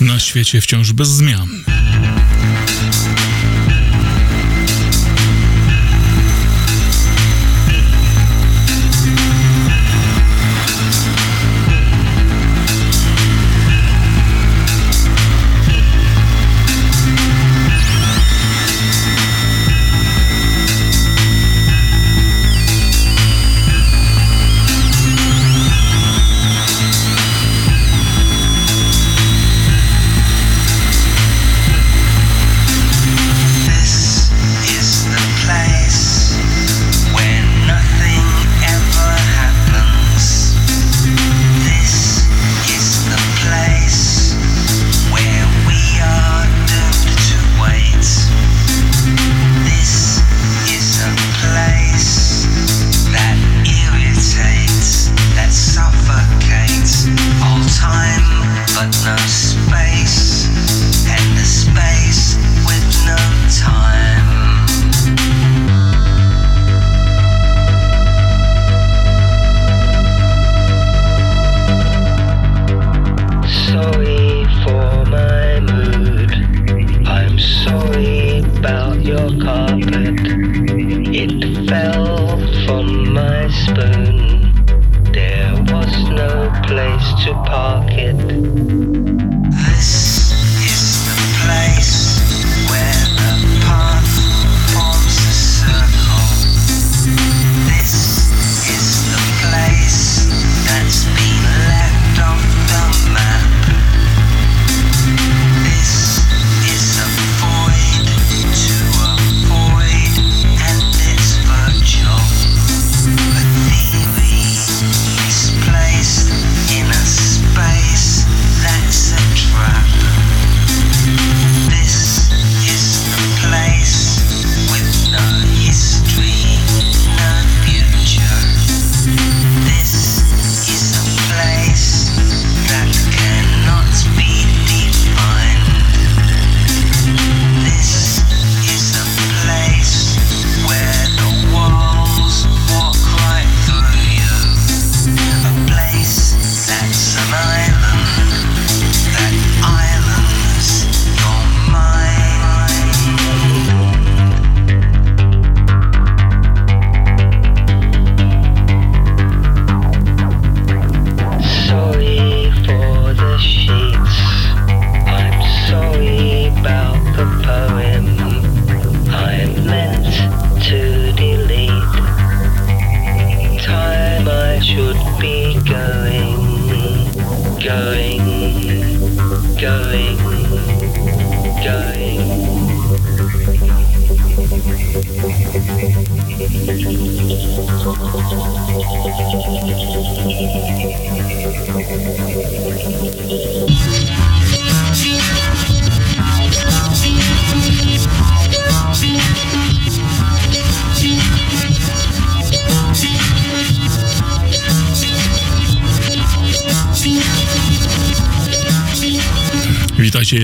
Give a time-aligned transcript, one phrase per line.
[0.00, 1.48] Na świecie wciąż bez zmian.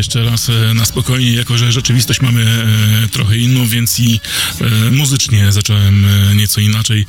[0.09, 4.21] Jeszcze raz e, na spokojnie, jako że rzeczywistość mamy e, trochę inną, więc i
[4.61, 7.07] e, muzycznie zacząłem nieco inaczej,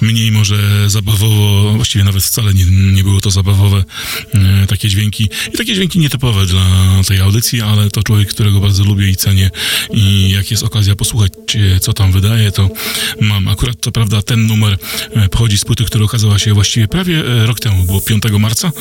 [0.00, 3.84] mniej może zabawowo, właściwie nawet wcale nie, nie było to zabawowe,
[4.68, 6.64] takie dźwięki i takie dźwięki nietypowe dla
[7.06, 9.50] tej audycji, ale to człowiek, którego bardzo lubię i cenię
[9.94, 11.32] i jak jest okazja posłuchać,
[11.80, 12.70] co tam wydaje, to
[13.20, 13.48] mam.
[13.48, 14.78] Akurat to prawda, ten numer
[15.30, 18.72] pochodzi z płyty, która okazała się właściwie prawie rok temu, było 5 marca,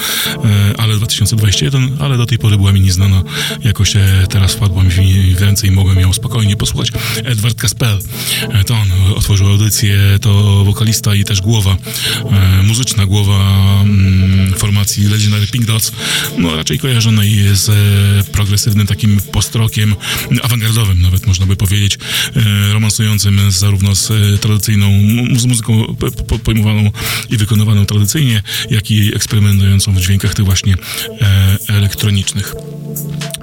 [0.78, 3.24] ale 2021, ale do tej pory była mi nieznana.
[3.64, 3.94] Jakoś
[4.30, 4.90] teraz wpadła mi
[5.36, 6.92] w ręce i mogłem ją spokojnie posłuchać.
[7.24, 8.00] Edward Kaspel,
[8.42, 11.78] e, to on otworzył audycję, to wokalista i też głowa,
[12.32, 13.40] e, muzyczna głowa
[13.82, 15.92] mm, formacji Legendary Pink Dots,
[16.38, 19.96] no raczej kojarzonej z e, progresywnym takim postrokiem,
[20.44, 21.98] awangardowym nawet można by powiedzieć,
[22.74, 24.92] romansującym zarówno z tradycyjną
[25.36, 25.96] z muzyką
[26.44, 26.92] pojmowaną
[27.30, 30.76] i wykonywaną tradycyjnie, jak i eksperymentującą w dźwiękach tych właśnie
[31.68, 32.56] elektronicznych.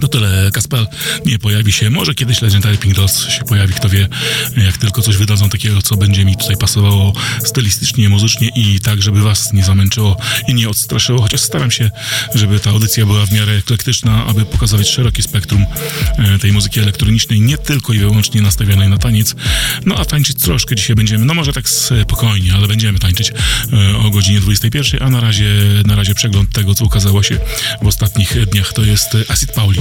[0.09, 0.51] To tyle.
[0.53, 0.87] Kaspel
[1.27, 1.91] nie pojawi się.
[1.91, 4.09] Może kiedyś Legendary Pink Dolls się pojawi, kto wie,
[4.57, 7.13] jak tylko coś wydadzą takiego, co będzie mi tutaj pasowało
[7.45, 10.17] stylistycznie, muzycznie i tak, żeby was nie zamęczyło
[10.49, 11.23] i nie odstraszyło.
[11.23, 11.91] Chociaż staram się,
[12.35, 15.67] żeby ta audycja była w miarę eklektyczna, aby pokazywać szerokie spektrum
[16.19, 19.35] e, tej muzyki elektronicznej, nie tylko i wyłącznie nastawionej na taniec.
[19.87, 24.11] No a tańczyć troszkę dzisiaj będziemy, no może tak spokojnie, ale będziemy tańczyć e, o
[24.11, 25.55] godzinie 21, a na razie,
[25.87, 27.39] na razie przegląd tego, co ukazało się
[27.83, 29.81] w ostatnich dniach, to jest Acid Pauli.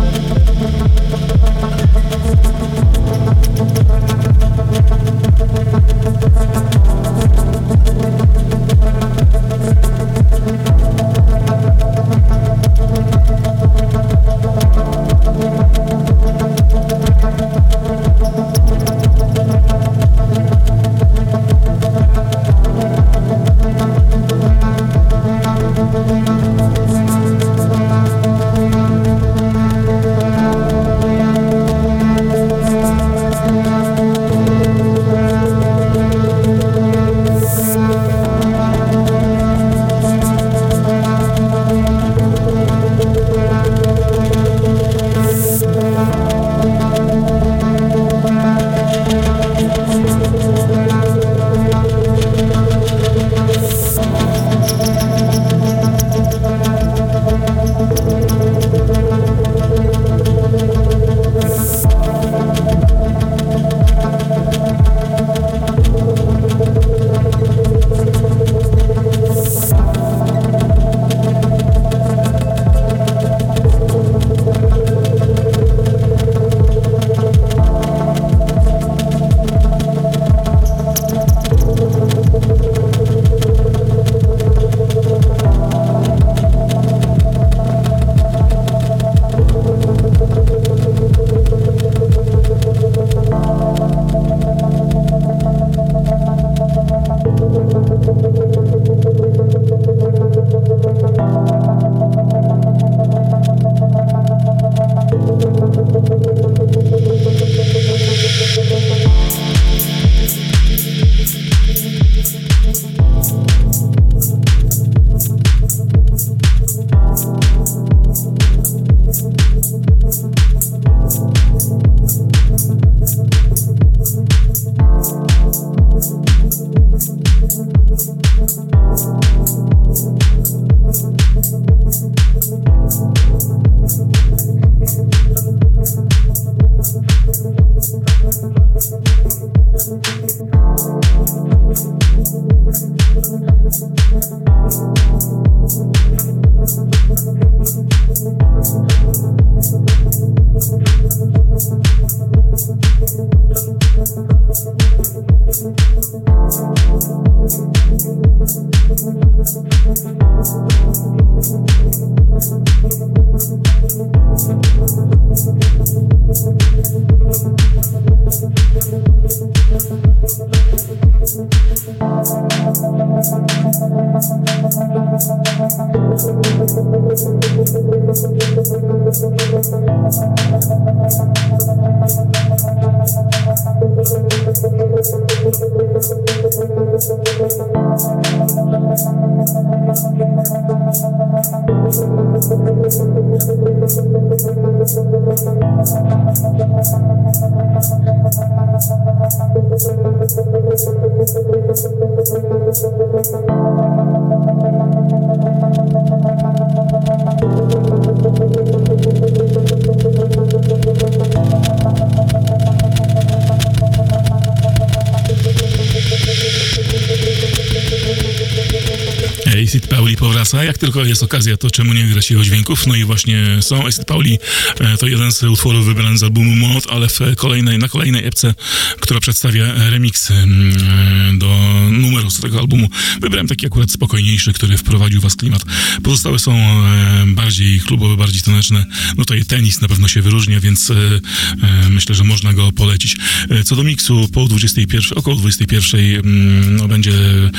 [220.81, 222.87] Tylko jest okazja, to czemu nie grać jego dźwięków?
[222.87, 224.39] No i właśnie są Acid Pauli.
[224.79, 228.53] E, to jeden z utworów wybrany z albumu Mod, ale w kolejnej, na kolejnej epce,
[228.99, 231.57] która przedstawia remix mm, do
[231.91, 232.89] numeru z tego albumu,
[233.21, 235.63] wybrałem taki akurat spokojniejszy, który wprowadził was klimat.
[236.03, 238.85] Pozostałe są e, bardziej klubowe, bardziej taneczne.
[239.17, 243.15] No i tenis na pewno się wyróżnia, więc e, e, myślę, że można go polecić.
[243.49, 247.49] E, Co do miksu, po 21, około 21 mm, no, będzie, e,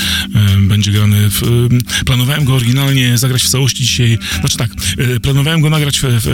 [0.61, 1.31] będzie grany.
[1.31, 1.82] W, e,
[2.13, 4.19] planowałem go oryginalnie zagrać w całości dzisiaj.
[4.41, 6.29] Znaczy tak, e, planowałem go nagrać w, w,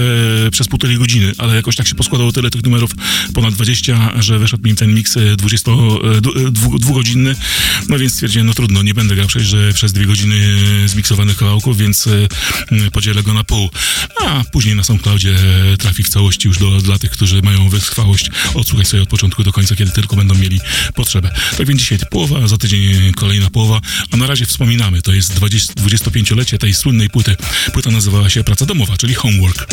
[0.46, 2.90] e, przez półtorej godziny, ale jakoś tak się poskładało tyle tych numerów,
[3.38, 7.36] ponad 20, że wyszedł mi ten miks 22-godzinny.
[7.88, 12.06] No więc stwierdziłem, no trudno, nie będę grał przecież przez dwie godziny zmiksowanych kawałków, więc
[12.06, 12.28] e,
[12.90, 13.70] podzielę go na pół.
[14.26, 15.34] A później na SoundCloudzie
[15.78, 19.52] trafi w całości już do, dla tych, którzy mają wytrwałość odsłuchać sobie od początku do
[19.52, 20.60] końca, kiedy tylko będą mieli
[20.94, 21.30] potrzebę.
[21.58, 23.80] Tak więc dzisiaj połowa, za tydzień kolejna połowa,
[24.10, 27.36] a na razie wspominamy, to jest 20, 25-lecie tej słynnej płyty.
[27.72, 29.66] Płyta nazywała się Praca Domowa, czyli Homework.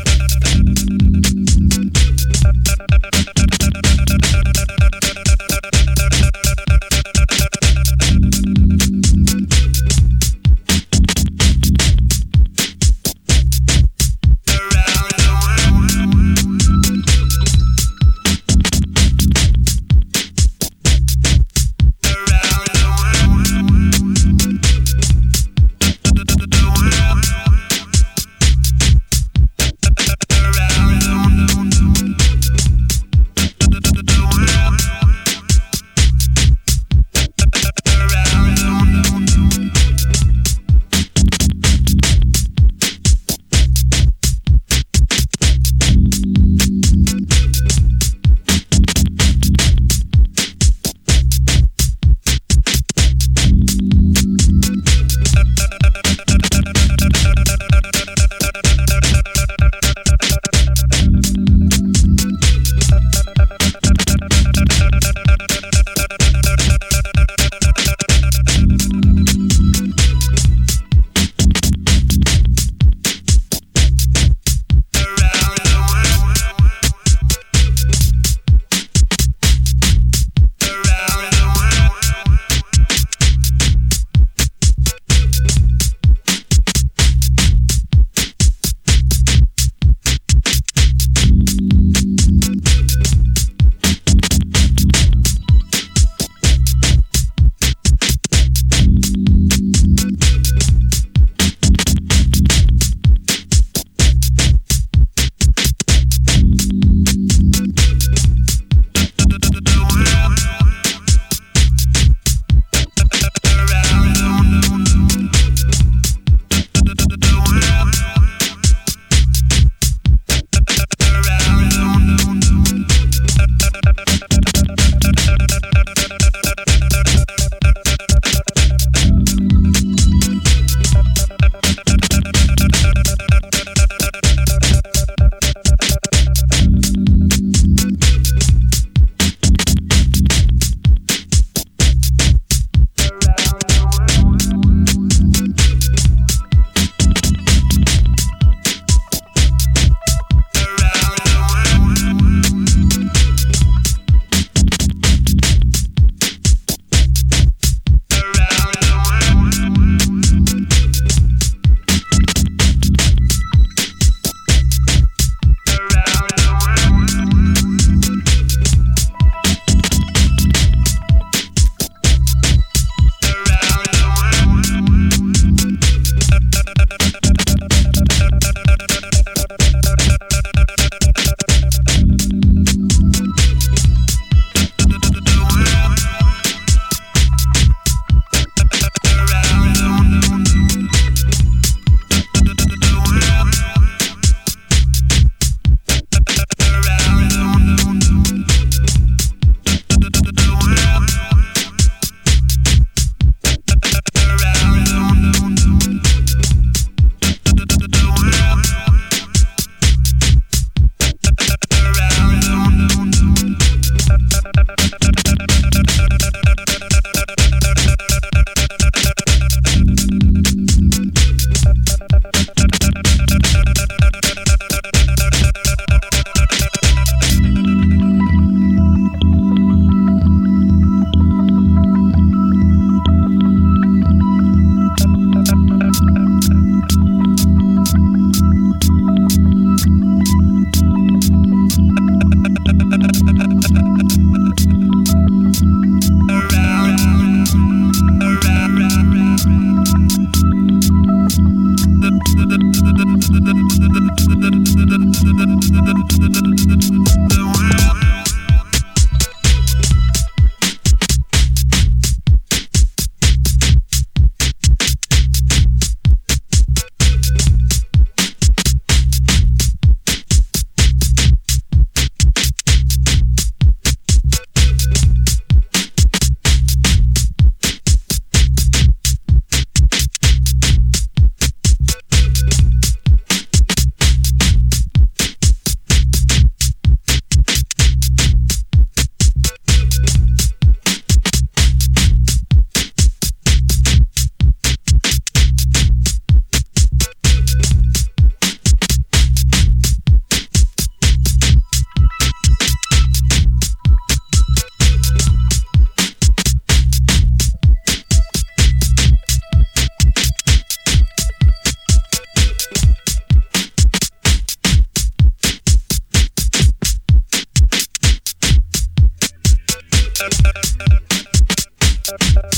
[322.07, 322.54] Thank you.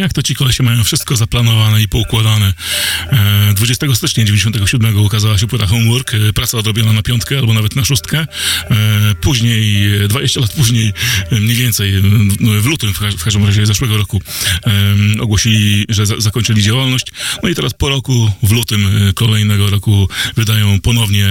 [0.00, 2.54] Jak to ci kolesie mają wszystko zaplanowane i poukładane.
[3.12, 7.76] E, 20 stycznia 97 ukazała się płyta Homework, e, praca odrobiona na piątkę albo nawet
[7.76, 8.26] na szóstkę.
[8.70, 10.92] E, później, e, 20 lat później,
[11.30, 12.00] e, mniej więcej, e,
[12.60, 14.22] w lutym w, ka- w każdym razie zeszłego roku
[14.66, 17.06] e, ogłosili, że za, zakończyli działalność.
[17.42, 21.26] No i teraz po roku, w lutym e, kolejnego roku wydają ponownie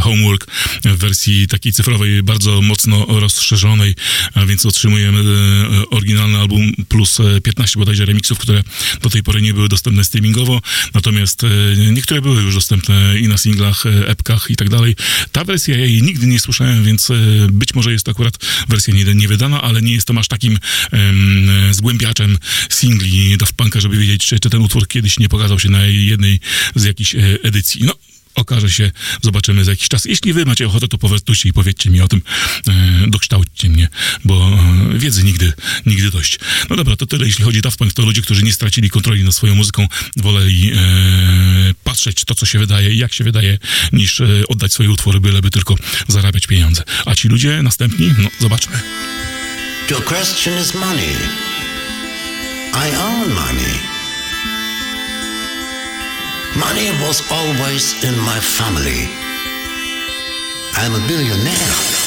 [0.00, 0.46] Homework
[0.84, 3.94] w wersji takiej cyfrowej, bardzo mocno rozszerzonej,
[4.34, 8.62] a więc otrzymujemy e, oryginalny album plus e, 15 bodajże remixów, które
[9.02, 10.60] do tej pory nie były dostępne streamingowo,
[10.94, 11.48] natomiast e,
[11.92, 14.96] niektóre były już dostępne i na singlach, e, epkach i tak dalej.
[15.32, 17.14] Ta wersja ja jej nigdy nie słyszałem, więc e,
[17.52, 18.34] być może jest to akurat
[18.68, 20.58] wersja nie, niewydana, ale nie jestem aż takim
[20.92, 22.38] em, zgłębiaczem
[22.70, 26.40] singli Daft Punk'a, żeby wiedzieć, czy, czy ten utwór kiedyś nie pokazał się na jednej
[26.74, 27.84] z jakichś edycji.
[27.84, 27.94] No,
[28.36, 28.90] okaże się,
[29.22, 30.04] zobaczymy za jakiś czas.
[30.04, 32.22] Jeśli wy macie ochotę, to powiedzcie i powiedzcie mi o tym,
[32.68, 32.72] e,
[33.06, 33.88] dokształćcie mnie,
[34.24, 34.58] bo
[34.94, 35.52] e, wiedzy nigdy,
[35.86, 36.38] nigdy dość.
[36.70, 39.24] No dobra, to tyle, jeśli chodzi o Daft Punk, to ludzie, którzy nie stracili kontroli
[39.24, 40.76] nad swoją muzyką, woleli e,
[41.84, 43.58] patrzeć to, co się wydaje i jak się wydaje,
[43.92, 45.74] niż e, oddać swoje utwory, byleby tylko
[46.08, 46.82] zarabiać pieniądze.
[47.04, 48.80] A ci ludzie następni, no zobaczmy.
[49.90, 51.16] Your question is money.
[52.74, 53.95] I own money.
[56.58, 59.10] Money was always in my family.
[60.72, 62.05] I'm a billionaire.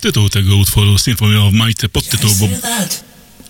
[0.00, 2.48] Tytuł tego utworu Symphony of Might, podtytuł, bo...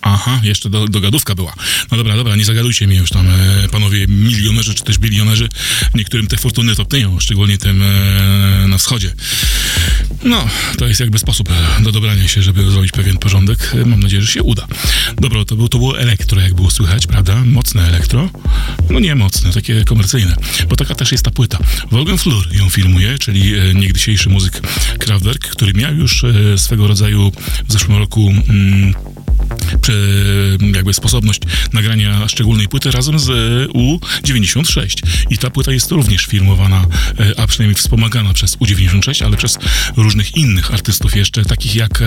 [0.01, 1.53] Aha, jeszcze do, dogadówka była.
[1.91, 5.49] No dobra, dobra, nie zagadujcie mnie już tam, e, panowie milionerzy czy też bilionerzy.
[5.95, 9.13] Niektórym te fortuny topnieją, szczególnie tym e, na wschodzie.
[10.23, 13.71] No, to jest jakby sposób do dobrania się, żeby zrobić pewien porządek.
[13.85, 14.67] Mam nadzieję, że się uda.
[15.15, 17.43] Dobra, to, był, to było elektro, jak było słychać, prawda?
[17.45, 18.29] Mocne elektro.
[18.91, 20.35] No nie mocne, takie komercyjne.
[20.69, 21.57] Bo taka też jest ta płyta.
[21.91, 24.61] Wolfgang Flur ją filmuje, czyli e, niegdysiejszy muzyk
[24.99, 27.31] Kraftwerk, który miał już e, swego rodzaju
[27.67, 28.33] w zeszłym roku...
[28.49, 28.93] Mm,
[30.75, 31.41] jakby sposobność
[31.73, 33.33] nagrania szczególnej płyty razem z e,
[33.67, 34.95] U96.
[35.29, 36.85] I ta płyta jest również filmowana,
[37.19, 39.57] e, a przynajmniej wspomagana przez U96, ale przez
[39.97, 42.05] różnych innych artystów jeszcze, takich jak e,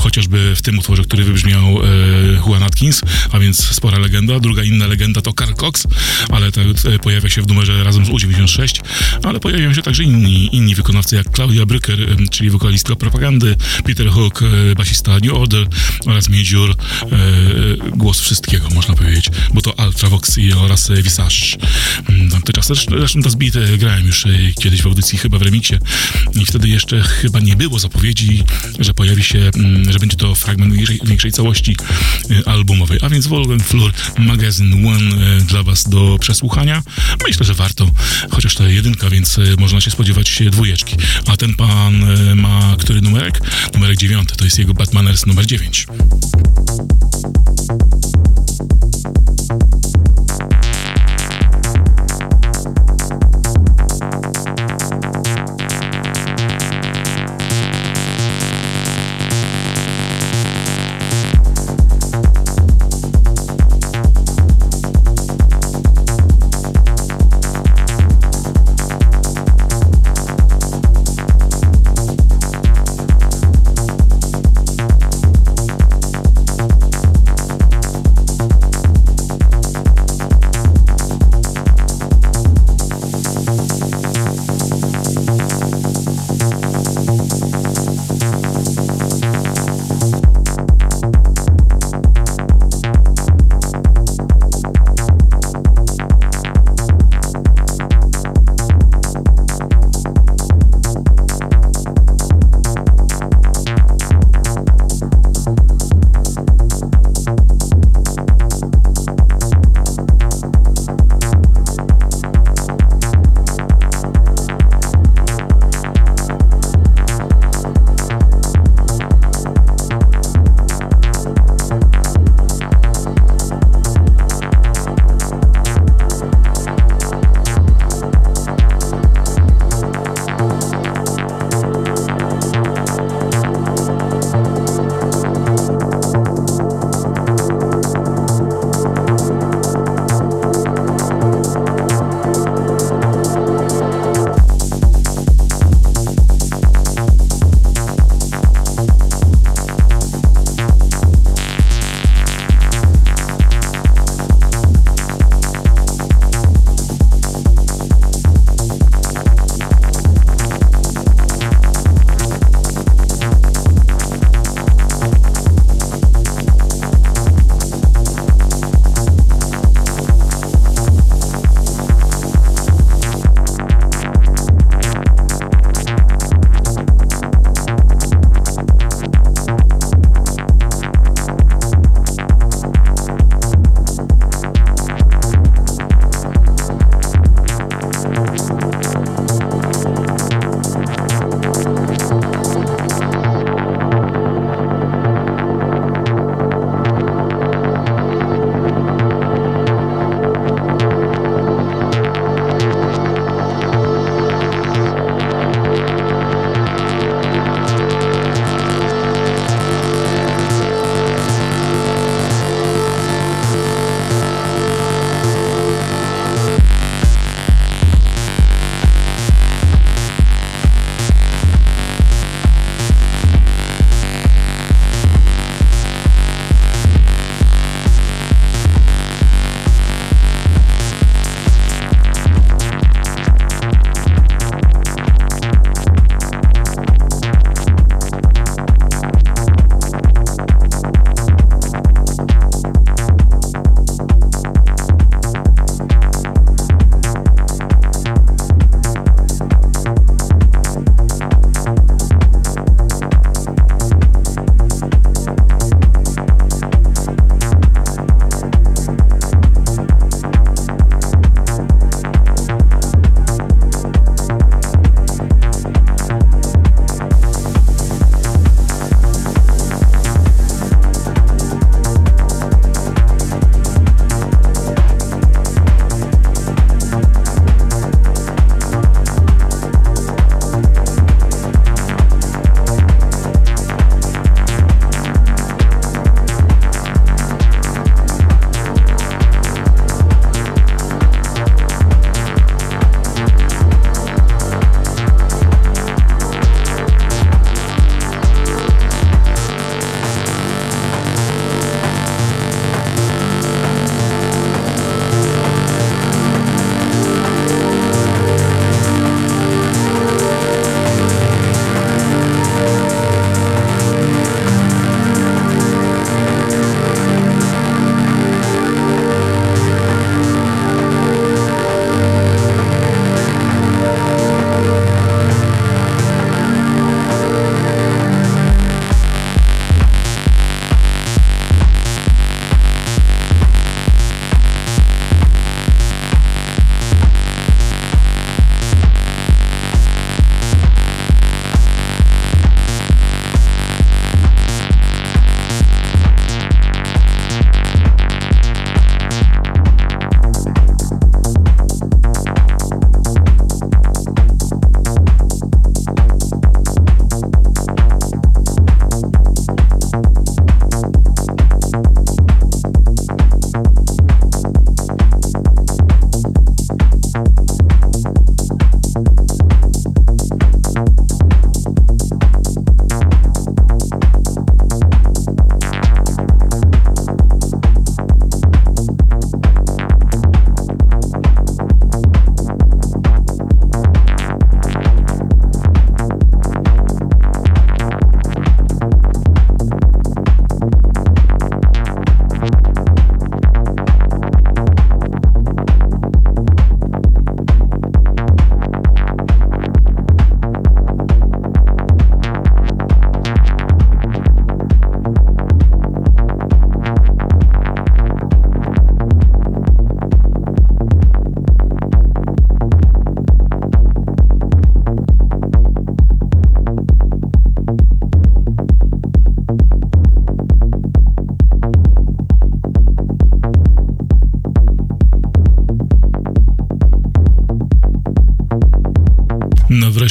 [0.00, 1.78] chociażby w tym utworze, który wybrzmiał
[2.46, 3.00] Juan Atkins,
[3.32, 4.40] a więc spora legenda.
[4.40, 5.86] Druga inna legenda to Carl Cox,
[6.28, 6.60] ale to
[7.02, 8.80] pojawia się w numerze razem z U96,
[9.22, 14.40] ale pojawiają się także inni, inni wykonawcy jak Claudia Brücker, czyli wokalistka propagandy, Peter Hook,
[14.76, 15.66] basista New Order
[16.06, 16.30] oraz e,
[17.96, 21.36] głos wszystkiego, można powiedzieć, bo to Ultravox oraz e, Visage.
[22.08, 25.42] Mm, Tamte czasy, zresztą zresztą ta zbite grałem już e, kiedyś w audycji, chyba w
[25.42, 25.74] remiksie
[26.34, 28.44] i wtedy jeszcze chyba nie było zapowiedzi,
[28.78, 31.76] że pojawi się, mm, że będzie to fragment większej, większej całości
[32.30, 36.82] e, albumowej, a więc Wolfgang Flur Magazine One e, dla was do przesłuchania.
[37.26, 37.90] Myślę, że warto,
[38.30, 40.96] chociaż to jedynka, więc e, można się spodziewać e, dwójeczki.
[41.26, 43.40] A ten pan e, ma który numerek?
[43.74, 45.86] Numerek dziewiąty, to jest jego Batmaners numer dziewięć.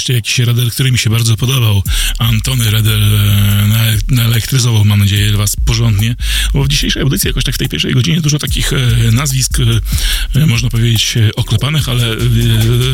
[0.08, 1.84] Wreszcie jakiś Reder, który mi się bardzo podobał.
[2.20, 6.16] Antony Reder e, naelektryzował, mam nadzieję, was porządnie,
[6.54, 8.78] bo w dzisiejszej audycji jakoś tak w tej pierwszej godzinie dużo takich e,
[9.12, 9.58] nazwisk,
[10.36, 12.16] e, można powiedzieć, oklepanych, ale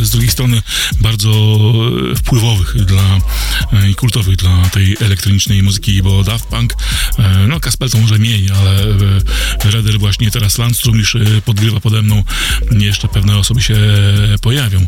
[0.02, 0.62] z drugiej strony
[1.02, 1.32] bardzo
[2.18, 3.20] wpływowych dla
[3.90, 6.74] i kultowych dla tej elektronicznej muzyki, bo Daft Punk,
[7.48, 8.86] no Kaspel to może mniej, ale
[9.64, 12.24] Reder właśnie teraz Landstrom już podgrywa pode mną,
[12.72, 13.76] jeszcze pewne osoby się
[14.42, 14.86] pojawią.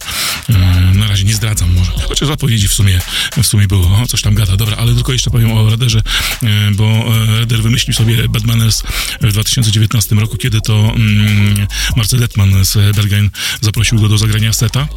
[0.95, 2.99] Na razie nie zdradzam może, chociaż zapowiedzi w sumie,
[3.43, 6.01] w sumie było, o, coś tam gada, dobra, ale tylko jeszcze powiem o Rederze,
[6.43, 8.83] e, bo e, Reder wymyślił sobie Bad Manners
[9.21, 13.29] w 2019 roku, kiedy to mm, Marcel Detman z Bergen
[13.61, 14.87] zaprosił go do zagrania seta,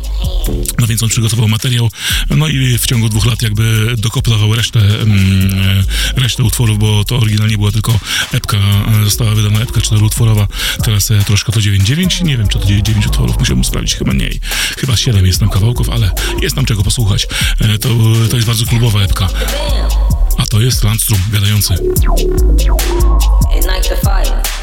[0.78, 1.90] no więc on przygotował materiał,
[2.30, 5.50] no i w ciągu dwóch lat jakby dokoplował resztę, mm,
[6.16, 8.00] e, resztę utworów, bo to oryginalnie była tylko
[8.32, 8.58] epka,
[9.04, 10.48] została wydana epka czteroutworowa,
[10.84, 14.30] teraz troszkę to 9-9, nie wiem czy to 9 utworów, musiałbym sprawdzić, chyba nie,
[14.78, 16.10] chyba 7 jest tam kawałków, ale
[16.42, 17.28] jest tam czego posłuchać.
[17.80, 17.88] To,
[18.30, 19.28] to jest bardzo klubowa epka.
[20.38, 21.74] A to jest Landstrom gadający.
[23.56, 24.57] Ignite the fire.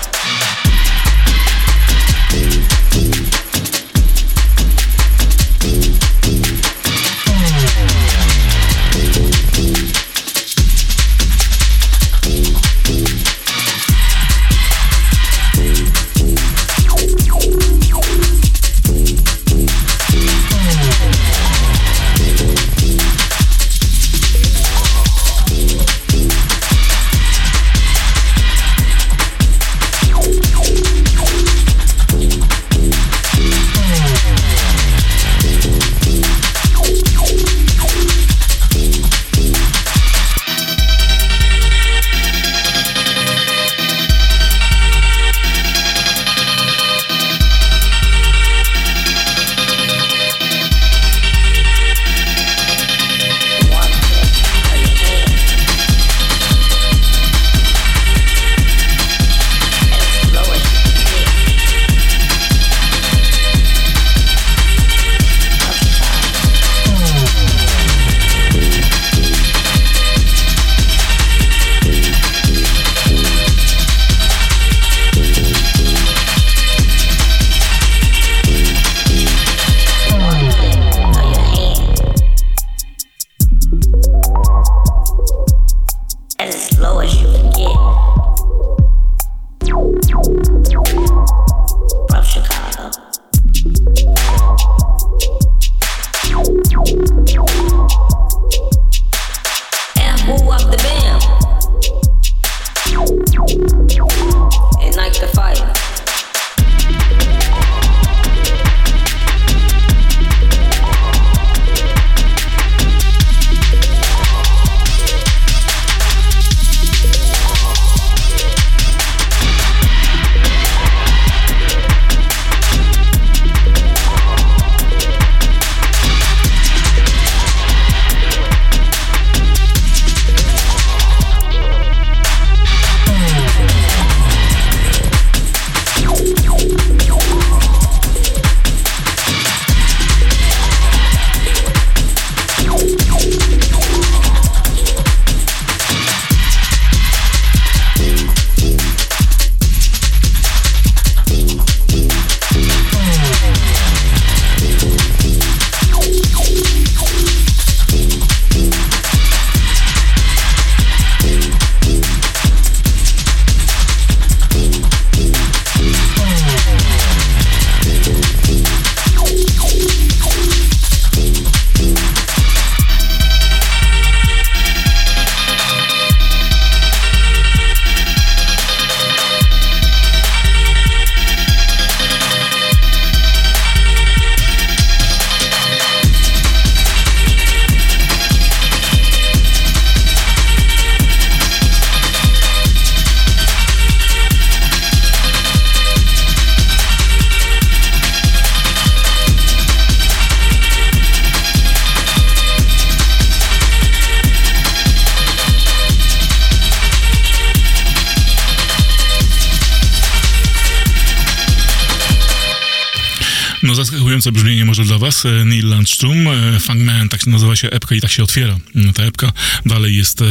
[215.86, 219.32] E, Landstrom, e, Fangman, tak nazywa się epka i tak się otwiera mm, ta epka.
[219.66, 220.26] Dalej jest, e,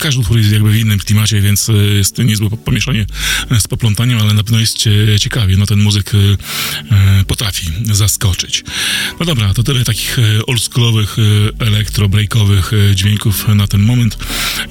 [0.00, 3.06] każdy utwór jest jakby w innym klimacie, więc jest niezłe pomieszanie
[3.60, 4.76] z poplątaniem, ale na pewno jest
[5.18, 5.56] ciekawie.
[5.56, 6.12] No ten muzyk
[7.26, 8.64] potrafi zaskoczyć.
[9.20, 11.16] No dobra, to tyle takich oldschoolowych,
[11.58, 14.18] elektro-breakowych dźwięków na ten moment.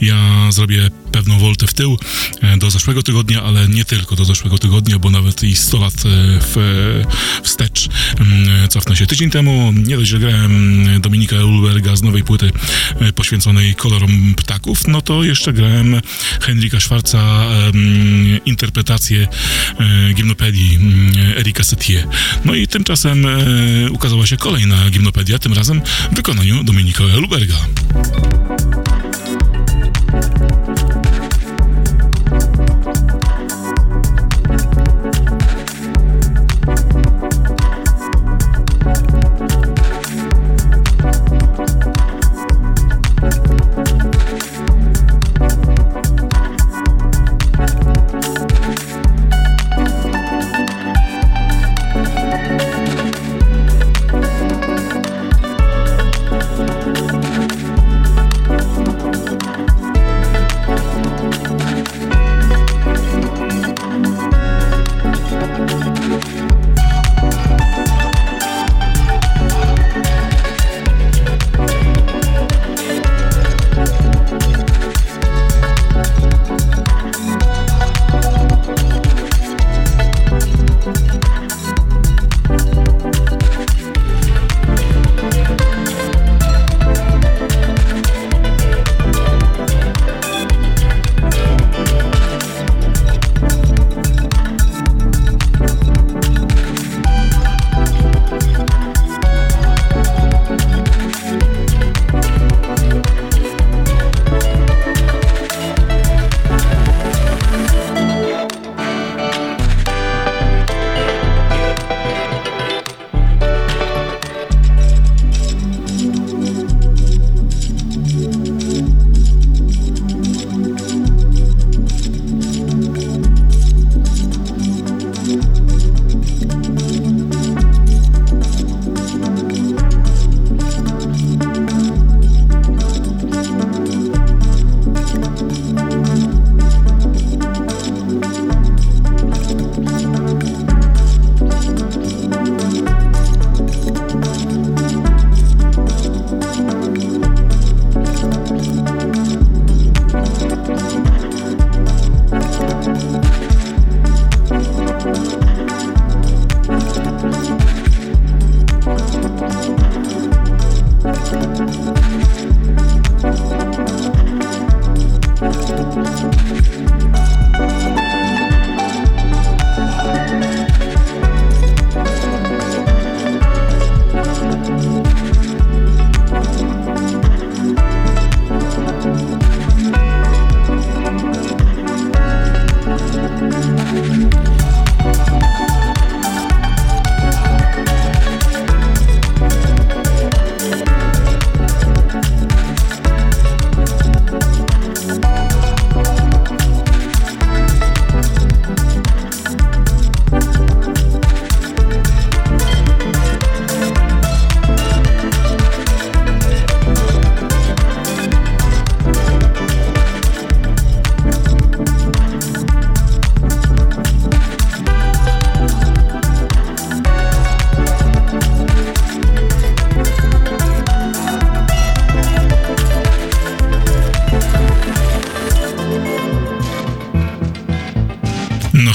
[0.02, 1.98] Ja zrobię pewną woltę w tył
[2.58, 5.94] do zeszłego tygodnia, ale nie tylko do zeszłego tygodnia, bo nawet i 100 lat
[6.42, 7.04] w,
[7.44, 7.69] wstecz
[8.70, 9.74] cofnę się tydzień temu.
[9.86, 12.52] Nie dość, że grałem Dominika Ulberga z nowej płyty
[13.00, 16.02] e, poświęconej kolorom ptaków, no to jeszcze grałem
[16.42, 17.50] Henryka Schwarza
[18.46, 19.28] interpretację
[19.80, 22.08] e, gimnopedii mm, Erika Setie.
[22.46, 25.82] No i tymczasem e, ukazała się kolejna gimnopedia, tym razem
[26.12, 27.04] w wykonaniu Dominika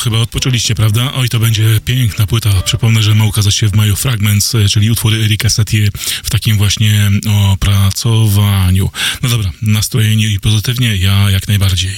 [0.07, 0.27] Ulberga.
[0.33, 1.13] Słyszeliście, prawda?
[1.15, 2.63] Oj, to będzie piękna płyta.
[2.63, 5.89] Przypomnę, że ma ukazać się w maju Fragments, e, czyli utwory Erika Satie
[6.25, 7.11] w takim właśnie
[7.53, 8.91] opracowaniu.
[9.23, 11.97] No dobra, nastrojenie i pozytywnie, ja jak najbardziej.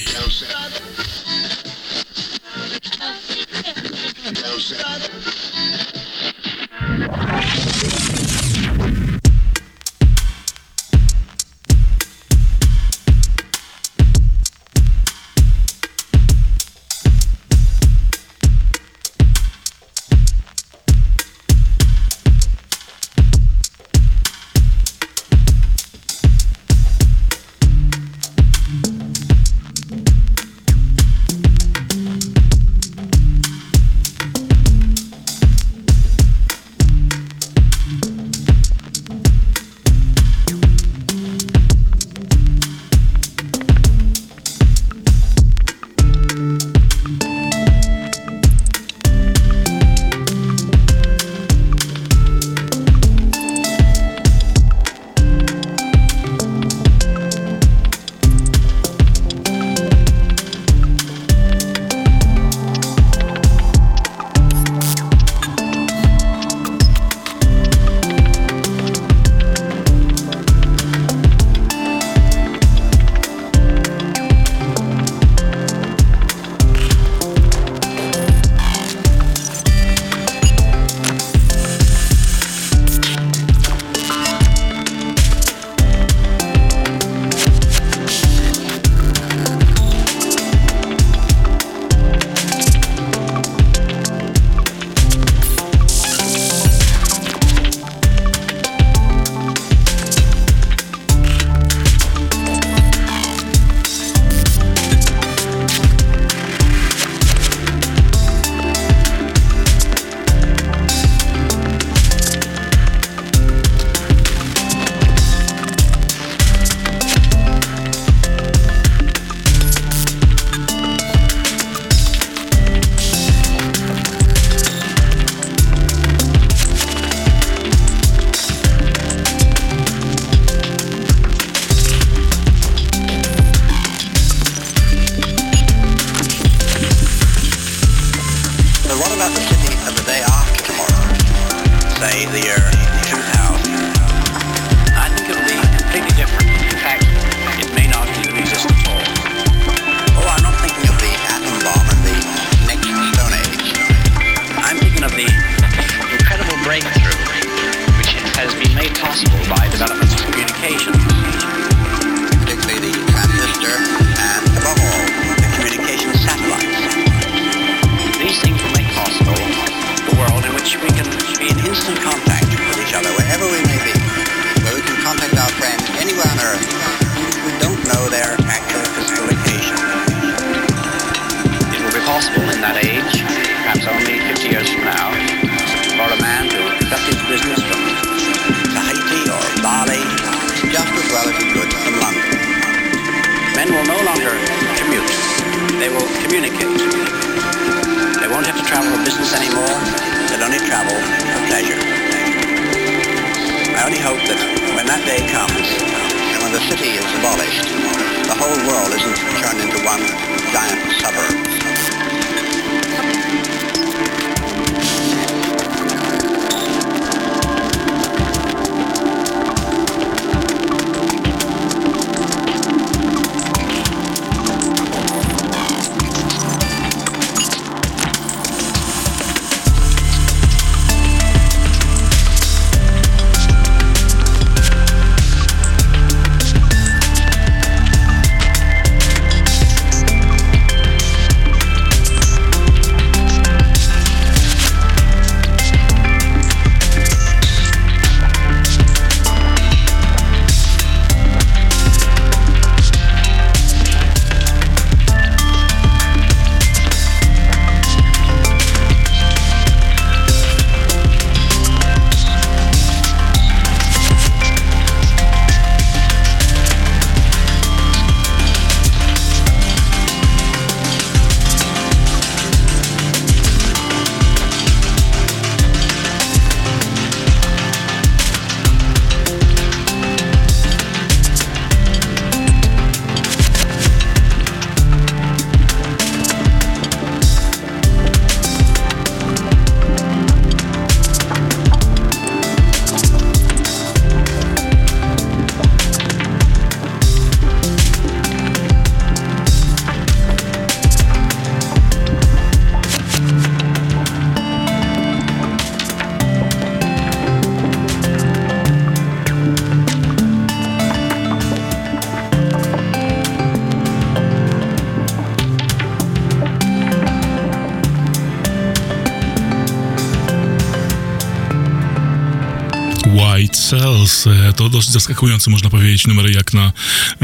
[324.69, 326.71] Dość zaskakujący, można powiedzieć, numer jak na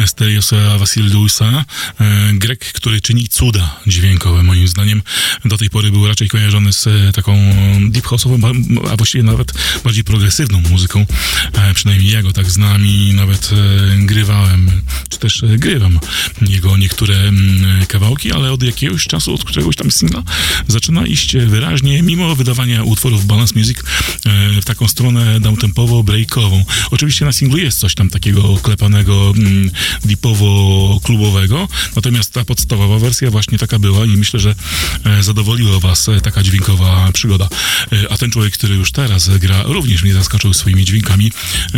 [0.06, 1.66] Stereosa Vasiliusa.
[2.00, 5.02] E, Grek, który czyni cuda dźwiękowe, moim zdaniem.
[5.46, 7.38] Do tej pory był raczej kojarzony z e, taką
[7.90, 8.58] deep house'ową,
[8.92, 11.06] a właściwie nawet bardziej progresywną muzyką.
[11.54, 14.72] E, Przynajmniej ja go tak znam i nawet e, grywałem,
[15.24, 16.00] też e, grywam
[16.42, 20.24] jego niektóre mm, kawałki, ale od jakiegoś czasu, od któregoś tam singla
[20.68, 26.66] zaczyna iść wyraźnie, mimo wydawania utworów Balance Music e, w taką stronę downtempowo breakową.
[26.92, 29.72] Oczywiście na singlu jest coś tam takiego klepanego, mm,
[30.06, 34.56] deepowo-klubowego, natomiast ta podstawowa wersja właśnie taka była i myślę, że
[35.04, 37.50] e, zadowoliła was taka dźwiękowa przygoda.
[38.10, 41.32] A ten człowiek, który już teraz gra, również mnie zaskoczył swoimi dźwiękami,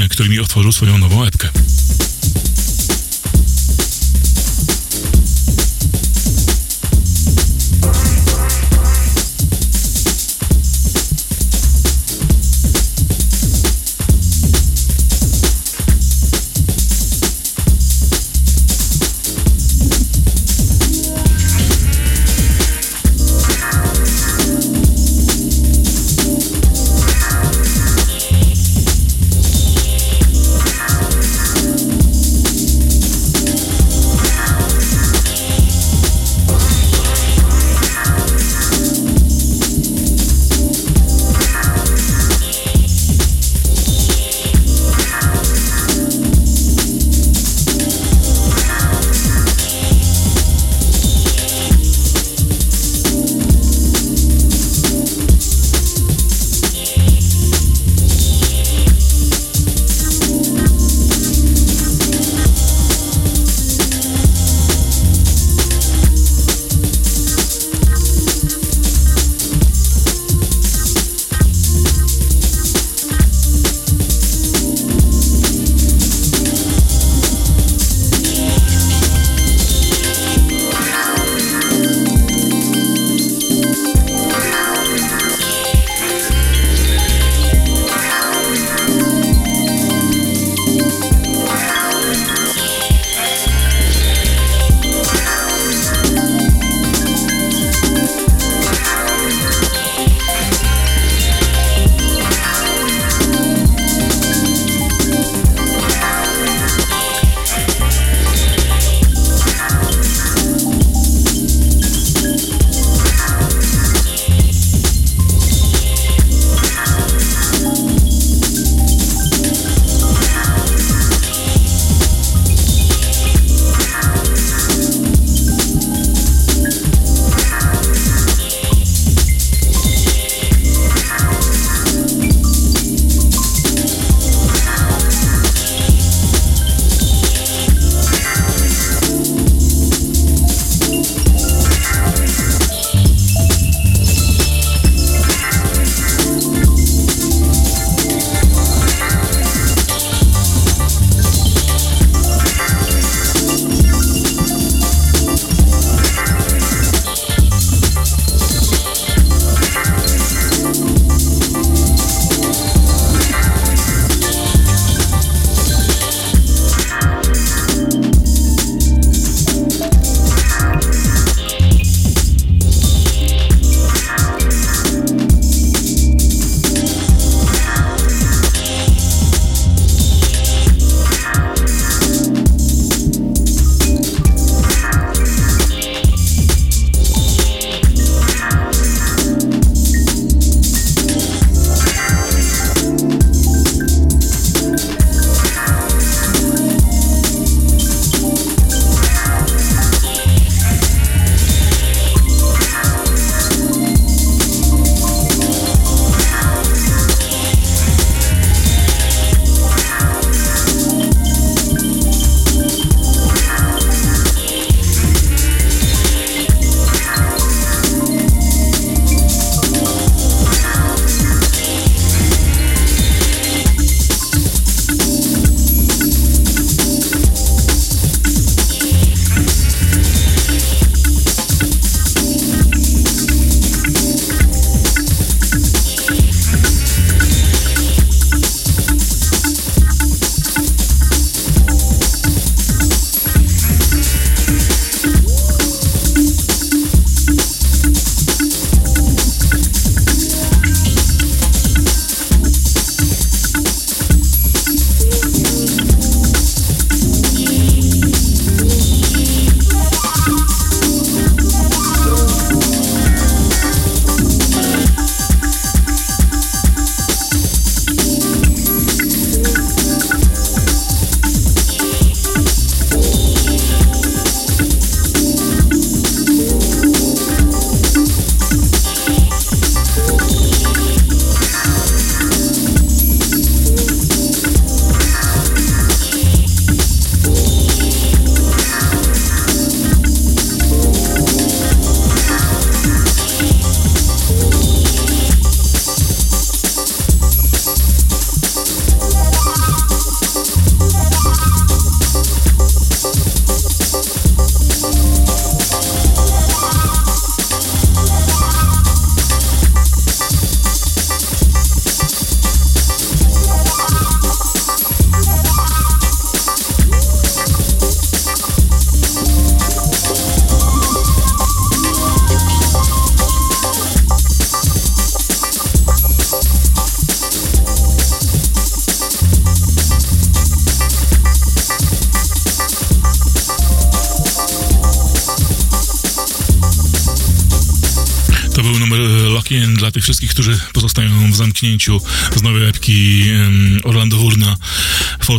[0.10, 1.50] którymi otworzył swoją nową epkę.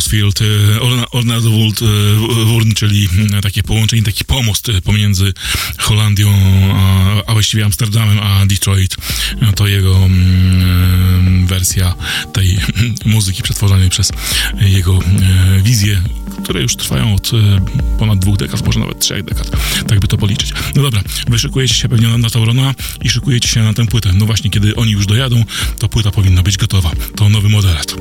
[0.06, 0.44] Forcefield, e,
[1.12, 1.40] Wurn, e,
[2.44, 5.32] Wurn, czyli mm, takie połączenie, taki pomost e, pomiędzy
[5.78, 6.32] Holandią,
[7.26, 8.96] a, właściwie Amsterdamem, a Detroit.
[9.42, 11.94] E, To jego mm, wersja
[12.32, 12.58] tej
[13.04, 14.12] muzyki przetworzonej przez
[14.60, 14.98] jego
[15.62, 16.02] wizję,
[16.42, 17.30] które już trwają od
[17.98, 19.50] ponad dwóch dekad, może nawet trzech dekad,
[19.88, 20.52] tak by to policzyć.
[20.76, 24.10] No dobra, wy szykujecie się pewnie na, na Taurona i szykujecie się na tę płytę.
[24.14, 25.44] No właśnie, kiedy oni już dojadą,
[25.78, 26.90] to płyta powinna być gotowa.
[27.16, 27.96] To nowy modelat.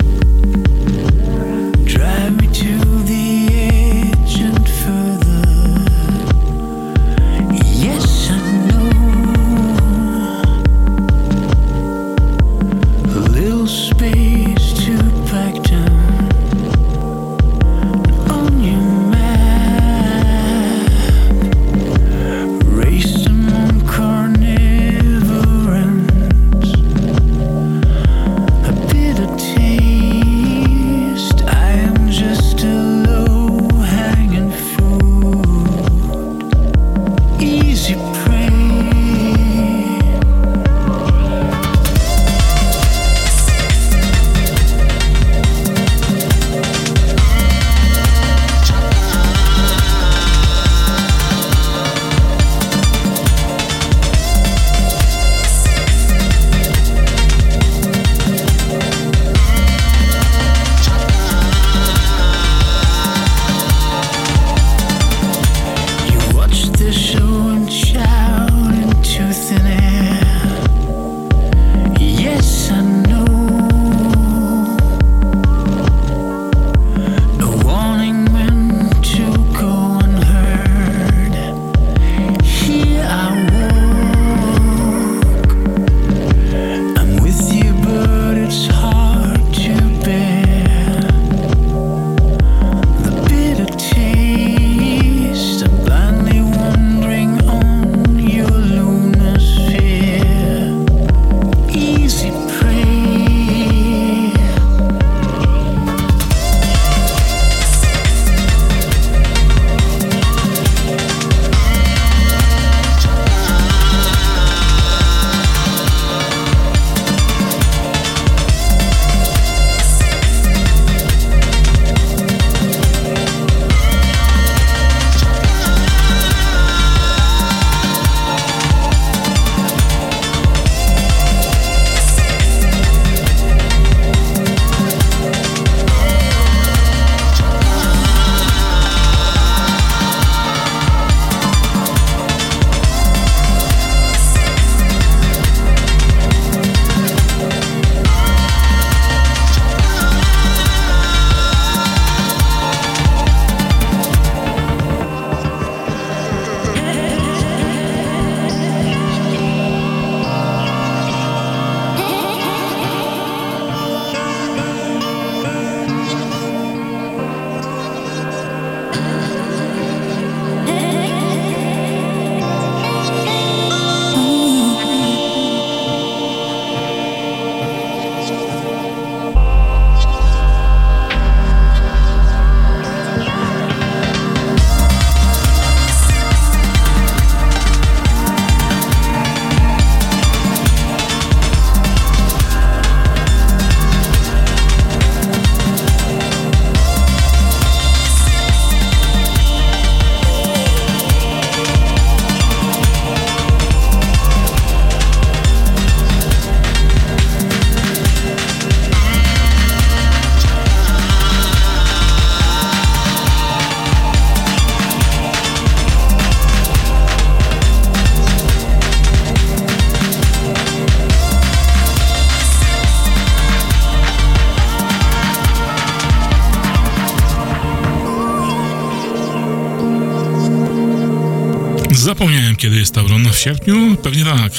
[232.05, 233.29] Zapomniałem, kiedy jest Tauron.
[233.31, 233.97] W sierpniu?
[234.03, 234.53] Pewnie tak.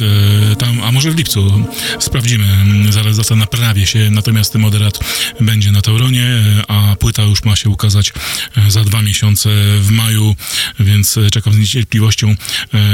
[0.52, 1.64] e, Tam, a może w lipcu.
[1.98, 2.44] Sprawdzimy.
[2.90, 4.10] Zaraz data naprawię się.
[4.10, 4.98] Natomiast moderat
[5.40, 8.12] będzie na Tauronie, e, a płyta już ma się ukazać
[8.56, 10.36] e, za dwa miesiące w maju,
[10.80, 12.34] więc czekam z niecierpliwością.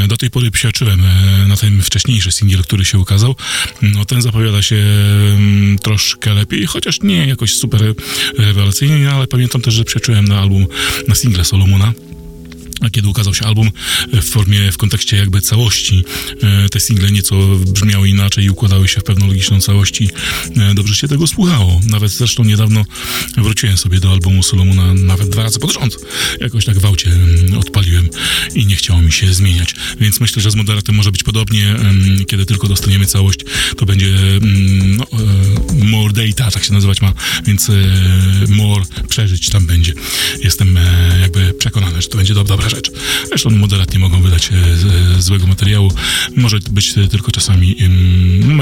[0.08, 1.02] Do tej pory psiaczyłem
[1.46, 3.36] na ten wcześniejszy singiel, który się ukazał.
[3.82, 7.94] No ten zapowiada się mm, troszkę lepiej, chociaż nie jakoś super
[8.38, 10.66] rewelacyjnie, ale pamiętam też, że psiaczyłem na album,
[11.08, 11.92] na single Solomona.
[12.82, 13.70] A kiedy ukazał się album
[14.12, 16.04] e, w formie, w kontekście jakby całości,
[16.42, 20.10] e, te single nieco brzmiały inaczej i układały się w pewną logiczną całość i
[20.56, 21.80] e, dobrze się tego słuchało.
[21.86, 22.84] Nawet zresztą niedawno
[23.36, 25.96] wróciłem sobie do albumu Solomona nawet dwa razy pod rząd.
[26.40, 28.08] Jakoś tak w aucie mm, odpaliłem
[28.54, 29.74] i nie chciało mi się zmieniać.
[30.00, 31.76] Więc myślę, że z Moderatem może być podobnie.
[32.26, 33.40] Kiedy tylko dostaniemy całość,
[33.76, 35.06] to będzie mm, no,
[35.84, 37.12] more data, tak się nazywać ma,
[37.46, 37.70] więc
[38.48, 39.94] more przeżyć tam będzie.
[40.44, 40.78] Jestem
[41.20, 42.90] jakby przekonany, że to będzie do, dobra rzecz.
[43.28, 45.92] Zresztą moderat nie mogą wydać e, z- złego materiału.
[46.36, 47.76] Może być e, tylko czasami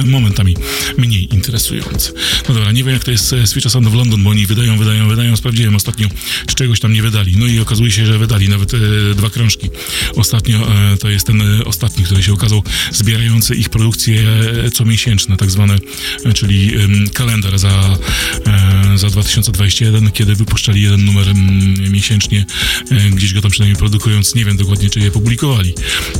[0.06, 0.56] momentami
[0.98, 2.12] mniej interesujący.
[2.48, 4.78] No dobra, nie wiem jak to jest e, Switch Sound of London, bo oni wydają,
[4.78, 5.36] wydają, wydają.
[5.36, 6.08] Sprawdziłem ostatnio,
[6.46, 7.36] czy czegoś tam nie wydali.
[7.36, 8.78] No i okazuje się, że wydali nawet e,
[9.14, 9.70] dwa krążki.
[10.16, 14.22] Ostatnio e, to jest ten e, ostatni, który się okazał, zbierający ich produkcje
[14.66, 15.78] e, comiesięczne, tak zwane,
[16.24, 17.98] e, czyli em, kalendar za,
[18.46, 22.44] e, za 2021, kiedy wypuszczali jeden numer em, miesięcznie,
[22.90, 24.34] e, gdzieś go tam przynajmniej produkując.
[24.34, 25.74] Nie wiem dokładnie, czy je publikowali,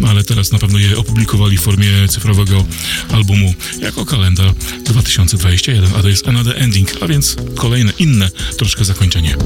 [0.09, 2.65] ale teraz na pewno je opublikowali w formie cyfrowego
[3.13, 4.55] albumu jako kalendar
[4.85, 9.37] 2021, a to jest Another Ending, a więc kolejne, inne troszkę zakończenie.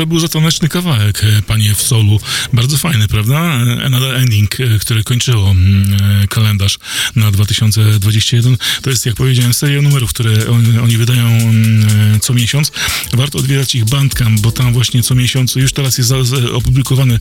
[0.00, 2.20] To był za taneczny kawałek, e, panie w solu.
[2.52, 3.36] Bardzo fajny, prawda?
[3.36, 6.78] E, Another Ending, e, które kończyło mm, kalendarz
[7.16, 8.56] na 2021.
[8.82, 12.72] To jest, jak powiedziałem, seria numerów, które on, oni wydają mm, co miesiąc.
[13.12, 16.12] Warto odwiedzać ich Bandcamp, bo tam właśnie co miesiąc, już teraz jest
[16.52, 17.18] opublikowany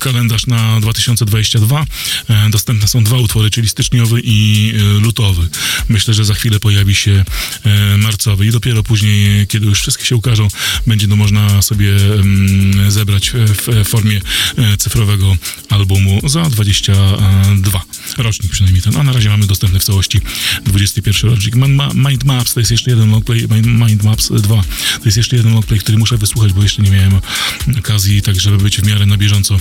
[0.00, 1.86] kalendarz na 2022.
[2.28, 5.48] E, Dostępne są dwa utwory, czyli styczniowy i lutowy.
[5.88, 7.24] Myślę, że za chwilę pojawi się
[7.98, 10.48] marcowy i dopiero później, kiedy już wszystkie się ukażą,
[10.86, 11.92] będzie to można sobie
[12.88, 14.20] zebrać w formie
[14.58, 15.36] e, cyfrowego
[15.70, 17.84] albumu za 22
[18.18, 20.20] rocznik przynajmniej ten, a na razie mamy dostępny w całości
[20.64, 21.54] 21 rocznik.
[21.94, 24.62] Mind Maps to jest jeszcze jeden longplay, Mind Maps 2
[24.98, 27.20] to jest jeszcze jeden longplay, który muszę wysłuchać, bo jeszcze nie miałem
[27.78, 29.60] okazji, tak żeby być w miarę na bieżąco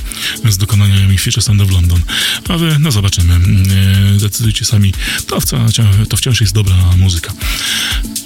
[0.49, 2.01] z dokonaniami Future Sound of London.
[2.49, 3.33] Ale no zobaczymy.
[3.33, 4.93] E, decydujcie sami.
[5.27, 7.33] To, wciąż, to wciąż jest dobra muzyka.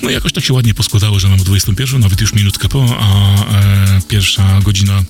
[0.02, 4.02] No jakoś tak się ładnie poskładało, że mam 21, nawet już minutkę po, a e,
[4.08, 5.04] pierwsza godzina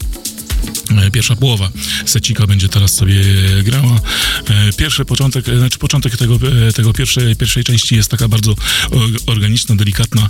[1.13, 1.69] pierwsza połowa
[2.05, 3.23] secika będzie teraz sobie
[3.63, 4.01] grała.
[4.49, 6.39] E, pierwszy początek, e, znaczy początek tego,
[6.75, 8.55] tego pierwszej, pierwszej części jest taka bardzo
[9.25, 10.29] organiczna, delikatna.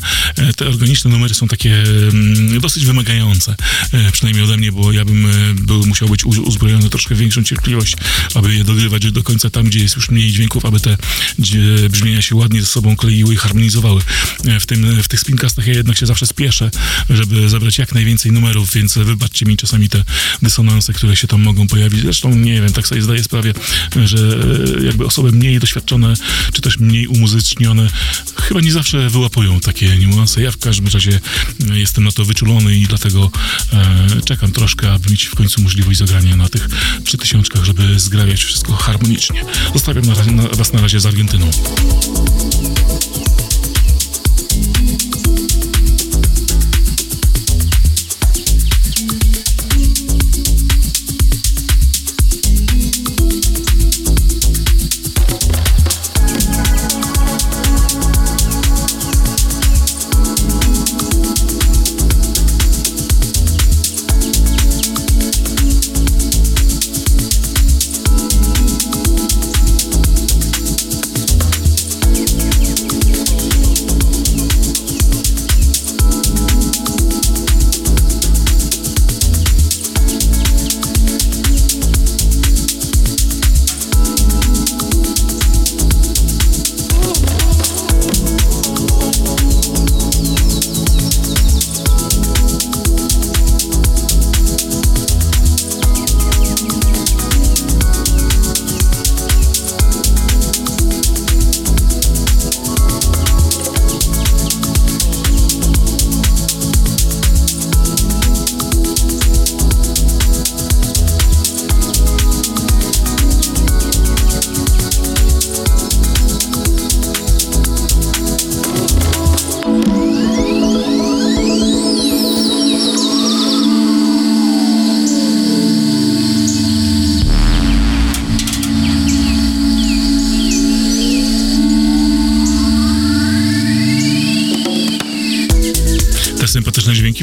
[0.55, 3.55] Te organiczne numery są takie mm, dosyć wymagające,
[4.11, 7.95] przynajmniej ode mnie, bo ja bym był, musiał być uzbrojony troszkę większą cierpliwość,
[8.33, 10.97] aby je dogrywać do końca tam, gdzie jest już mniej dźwięków, aby te
[11.89, 14.01] brzmienia się ładnie ze sobą kleiły i harmonizowały.
[14.59, 16.71] W, tym, w tych spinkastach ja jednak się zawsze spieszę,
[17.09, 20.03] żeby zabrać jak najwięcej numerów, więc wybaczcie mi czasami te
[20.47, 22.01] dysonanse, które się tam mogą pojawić.
[22.01, 23.53] Zresztą nie wiem, tak sobie zdaję sprawę,
[24.05, 24.17] że
[24.81, 26.13] e, jakby osoby mniej doświadczone,
[26.53, 27.89] czy też mniej umuzycznione,
[28.41, 30.41] chyba nie zawsze wyłapują takie niuanse.
[30.41, 31.19] Ja w każdym razie
[31.69, 33.31] e, jestem na to wyczulony i dlatego
[33.73, 36.69] e, czekam troszkę, aby mieć w końcu możliwość zagrania na tych
[37.03, 39.41] trzy tysiączkach, żeby zgrawiać wszystko harmonicznie.
[39.73, 41.51] Zostawiam na, na, was na razie z Argentyną.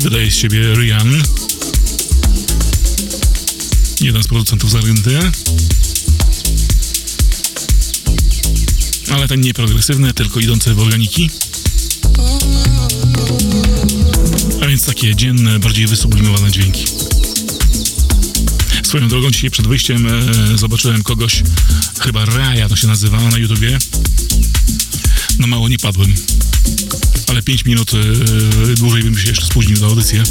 [0.01, 1.23] Wydaje z siebie Ryan.
[4.01, 5.33] Jeden z producentów z Argentyny.
[9.11, 11.31] Ale ten nie progresywny, tylko idący w organiki.
[14.63, 16.85] A więc takie dzienne, bardziej wysublimowane dźwięki.
[18.83, 21.43] Swoją drogą dzisiaj przed wyjściem e, zobaczyłem kogoś,
[22.01, 23.79] chyba Raya to się nazywa na YouTubie.
[25.39, 26.15] No mało nie padłem
[27.35, 30.23] ale 5 minut yy, dłużej bym się jeszcze spóźnił na audycję.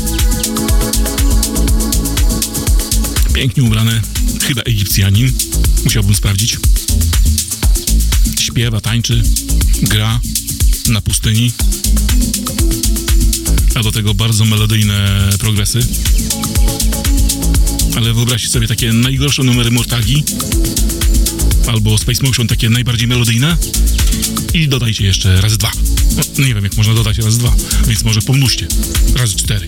[3.33, 4.01] Pięknie ubrany,
[4.43, 5.31] chyba Egipcjanin,
[5.83, 6.57] musiałbym sprawdzić.
[8.39, 9.23] Śpiewa, tańczy,
[9.81, 10.19] gra
[10.87, 11.51] na pustyni,
[13.75, 15.79] a do tego bardzo melodyjne progresy.
[17.95, 20.23] Ale wyobraźcie sobie takie najgorsze numery Mortagi
[21.67, 23.57] albo Space Motion, takie najbardziej melodyjne
[24.53, 25.71] i dodajcie jeszcze razy dwa.
[26.17, 27.55] No, nie wiem, jak można dodać razy dwa,
[27.87, 28.67] więc może pomnóżcie.
[29.15, 29.67] Razy cztery.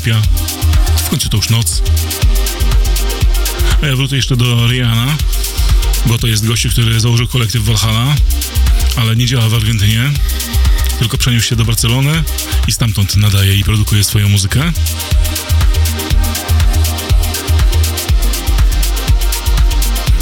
[0.00, 0.22] Usypia,
[0.96, 1.82] w końcu to już noc.
[3.82, 5.16] A ja wrócę jeszcze do Rihanna,
[6.06, 8.14] bo to jest gościu, który założył kolektyw Valhalla,
[8.96, 10.10] ale nie działa w Argentynie,
[10.98, 12.22] tylko przeniósł się do Barcelony
[12.68, 14.72] i stamtąd nadaje i produkuje swoją muzykę.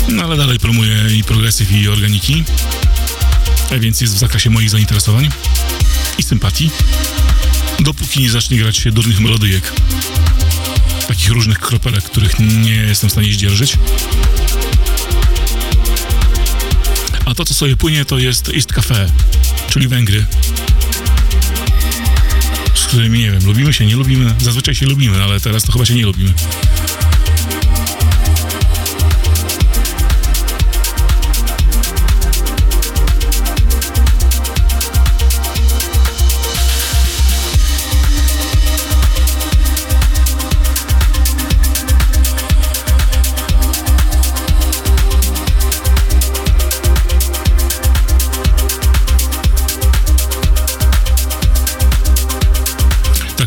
[0.08, 2.44] No ale dalej promuje i progresyw i organiki,
[3.70, 5.28] a więc jest w zakresie moich zainteresowań
[6.18, 6.70] i sympatii,
[7.88, 9.72] dopóki nie zacznie grać się durnych melodyjek.
[11.08, 13.76] Takich różnych kropelek, których nie jestem w stanie zdzierżyć.
[17.24, 19.10] A to, co sobie płynie, to jest East Cafe,
[19.70, 20.26] czyli Węgry.
[22.74, 24.34] Z którymi, nie wiem, lubimy się, nie lubimy.
[24.40, 26.34] Zazwyczaj się lubimy, ale teraz to chyba się nie lubimy.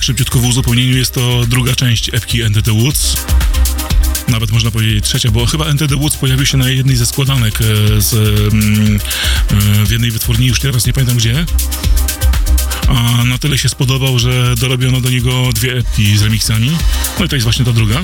[0.02, 3.15] Tak szybciutko w uzupełnieniu jest to druga część epki Enter the Woods.
[4.28, 7.60] Nawet można powiedzieć trzecia, bo chyba Enter the Woods pojawił się na jednej ze składanek
[7.61, 8.14] e, z,
[8.53, 8.99] mm,
[9.52, 11.45] e, w jednej wytwórni, już teraz nie pamiętam gdzie.
[12.88, 16.72] A na tyle się spodobał, że dorobiono do niego dwie epki z remixami.
[17.19, 18.02] No i to jest właśnie ta druga.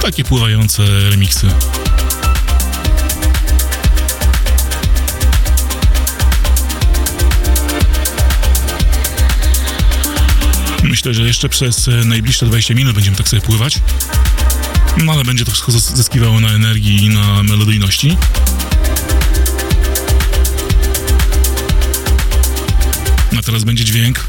[0.00, 1.46] Takie pływające remiksy.
[11.02, 13.78] Myślę, że jeszcze przez e, najbliższe 20 minut będziemy tak sobie pływać.
[15.04, 18.16] No ale będzie to wszystko zys- zyskiwało na energii i na melodyjności.
[23.38, 24.26] A teraz będzie dźwięk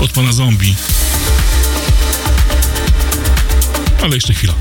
[0.00, 0.74] od pana zombie.
[4.02, 4.54] Ale jeszcze chwila.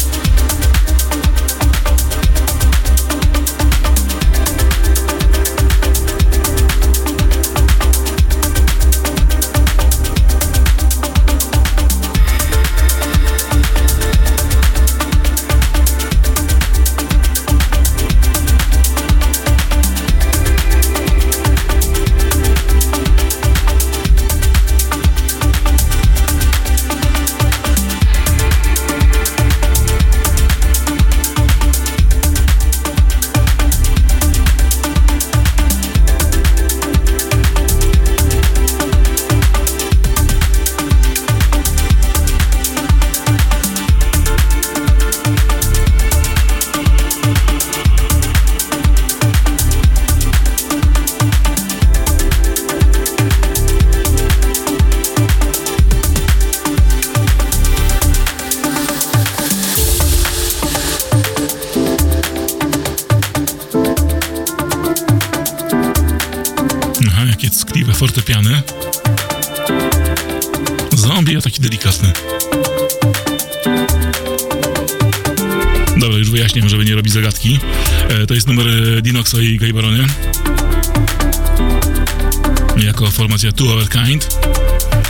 [83.36, 84.28] Formacja Two Our Kind.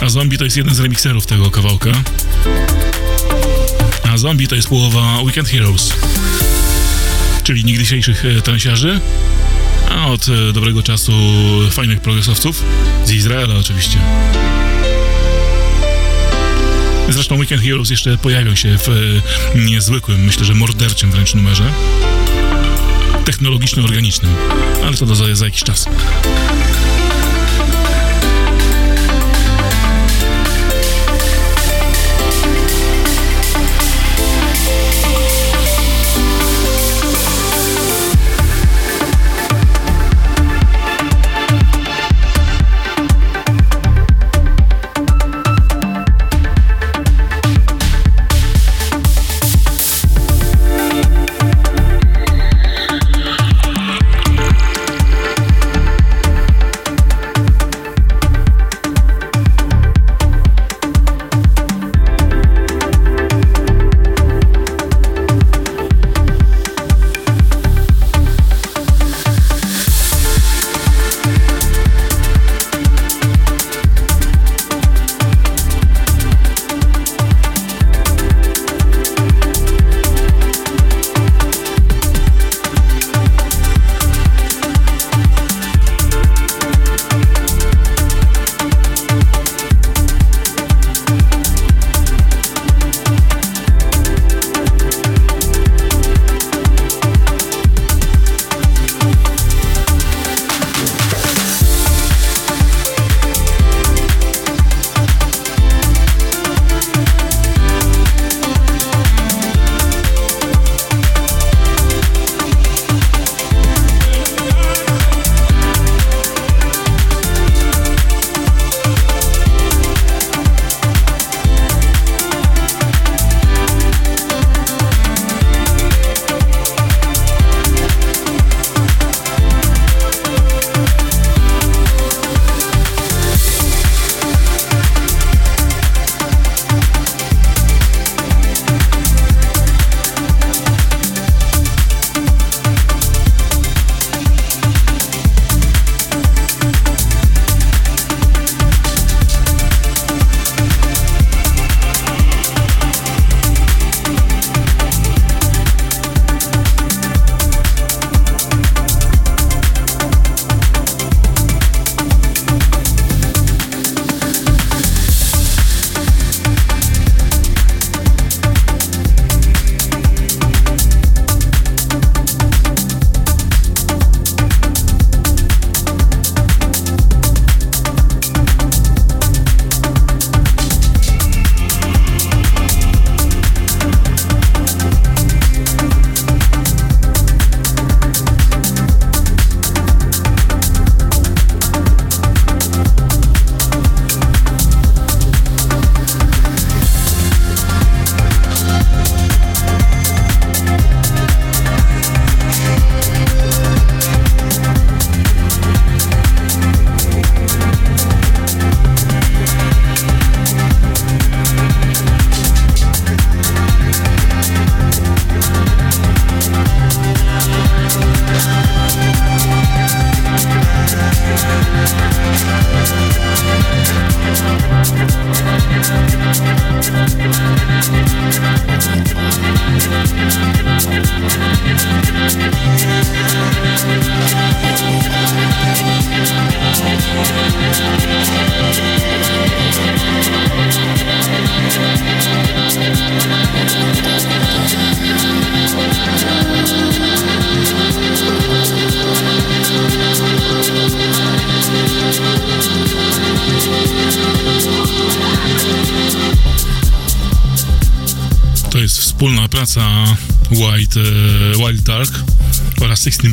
[0.00, 1.92] A Zombie to jest jeden z remixerów tego kawałka.
[4.02, 5.92] A Zombie to jest połowa Weekend Heroes.
[7.42, 9.00] Czyli niegdysiejszych e, transiarzy,
[9.90, 11.12] a od e, dobrego czasu
[11.70, 12.62] fajnych progresowców
[13.04, 13.98] z Izraela oczywiście.
[17.08, 21.72] Zresztą Weekend Heroes jeszcze pojawią się w e, niezwykłym, myślę, że morderczym wręcz numerze.
[23.24, 24.32] Technologiczno-organicznym,
[24.86, 25.86] ale to do, za, za jakiś czas.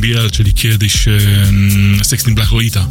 [0.04, 1.20] 16BL, czyli kiedyś e,
[1.98, 2.88] 16 Black Lolita.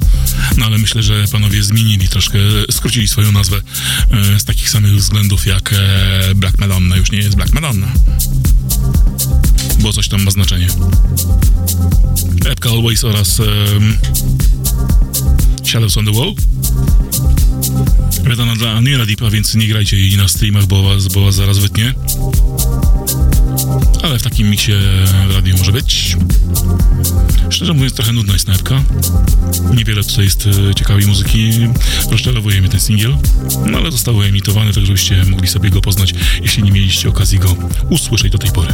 [0.57, 2.39] No ale myślę, że panowie zmienili troszkę,
[2.71, 3.61] skrócili swoją nazwę
[4.11, 6.97] e, z takich samych względów jak e, Black Madonna.
[6.97, 7.87] Już nie jest Black Madonna.
[9.79, 10.67] Bo coś tam ma znaczenie.
[12.45, 13.97] Epka Always oraz em,
[15.63, 16.33] Shadows on the Wall.
[18.23, 21.57] Wydana dla Neila Deepa, więc nie grajcie jej na streamach, bo was, bo was zaraz
[21.57, 21.93] wytnie.
[24.33, 24.71] Takim miksie
[25.27, 26.17] w radiu może być.
[27.49, 28.83] Szczerze mówiąc, trochę nudna jest snajpka.
[29.75, 31.51] Niewiele tutaj jest e, ciekawej muzyki.
[32.11, 33.17] Rozczarowuje mnie ten singiel.
[33.65, 37.55] No ale został emitowany, tak żebyście mogli sobie go poznać, jeśli nie mieliście okazji go
[37.89, 38.73] usłyszeć do tej pory.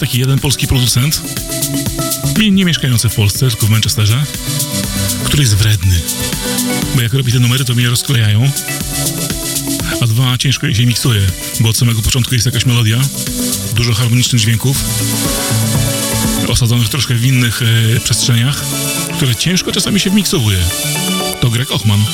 [0.00, 1.22] Jest taki jeden polski producent,
[2.50, 4.24] nie, mieszkający w Polsce, tylko w Manchesterze,
[5.24, 6.00] który jest wredny.
[6.94, 8.50] Bo jak robi te numery, to mnie rozklejają.
[10.00, 11.20] A dwa, ciężko się miksuje,
[11.60, 13.00] bo od samego początku jest jakaś melodia,
[13.74, 14.84] dużo harmonicznych dźwięków,
[16.48, 17.62] osadzonych troszkę w innych
[17.96, 18.64] e, przestrzeniach,
[19.16, 20.58] które ciężko czasami się miksowuje.
[21.40, 22.04] To Greg Ochman.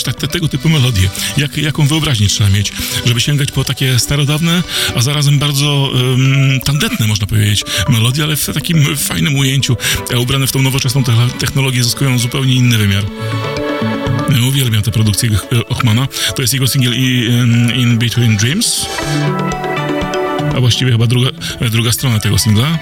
[0.00, 1.08] E, tak, te, tego typu melodie?
[1.36, 2.72] Jak, jaką wyobraźnię trzeba mieć,
[3.06, 4.62] żeby sięgać po takie starodawne,
[4.96, 9.76] a zarazem bardzo em, tandetne, można powiedzieć, melodie, ale w takim fajnym ujęciu,
[10.14, 13.04] a ubrane w tą nowoczesną te- technologię zyskują zupełnie inny wymiar.
[14.48, 16.08] Uwielbiam te produkcje e, Ochmana.
[16.36, 18.86] To jest jego singiel i- in, in Between Dreams.
[20.56, 22.78] A właściwie chyba druga, e, druga strona tego singla.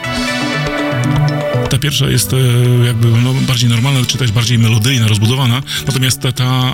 [1.71, 2.37] Ta pierwsza jest e,
[2.87, 6.73] jakby no, bardziej normalna, czy też bardziej melodyjna, rozbudowana, natomiast ta, ta,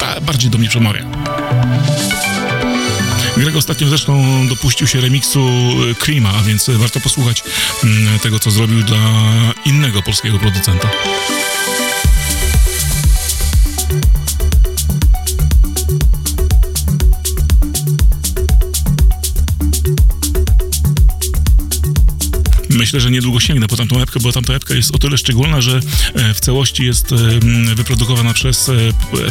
[0.00, 1.04] ta bardziej do mnie przemawia.
[3.36, 5.48] Greg ostatnio zresztą dopuścił się remiksu
[5.90, 7.44] e, Creama, a więc warto posłuchać
[7.84, 8.98] mm, tego, co zrobił dla
[9.64, 10.90] innego polskiego producenta.
[22.94, 25.80] Myślę, że niedługo sięgnę po tamtą epkę, bo tamta epka jest o tyle szczególna, że
[26.14, 27.16] e, w całości jest e,
[27.74, 28.72] wyprodukowana przez e,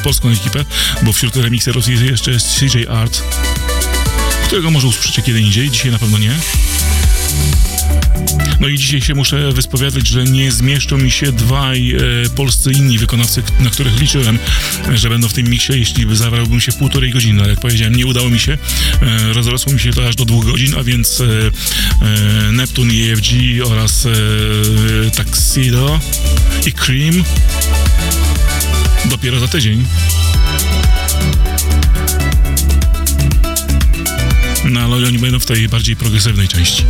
[0.03, 0.65] polską ekipę,
[1.03, 3.23] bo wśród remikserów jest jeszcze CJ Art,
[4.45, 6.35] którego może usłyszycie kiedy indziej, dzisiaj na pewno nie.
[8.63, 11.99] No i dzisiaj się muszę wyspowiadać, że nie zmieszczą mi się dwaj e,
[12.35, 14.39] polscy inni wykonawcy, na których liczyłem,
[14.89, 17.41] e, że będą w tym miksie, jeśli by zabrałbym się w półtorej godziny.
[17.41, 18.57] Ale jak powiedziałem, nie udało mi się.
[19.01, 23.09] E, rozrosło mi się to aż do dwóch godzin, a więc e, e, Neptun i
[23.09, 23.27] EFG
[23.65, 24.09] oraz e,
[25.11, 25.99] Tuxedo
[26.65, 27.23] i Cream
[29.05, 29.85] dopiero za tydzień.
[34.65, 36.83] No ale oni będą w tej bardziej progresywnej części.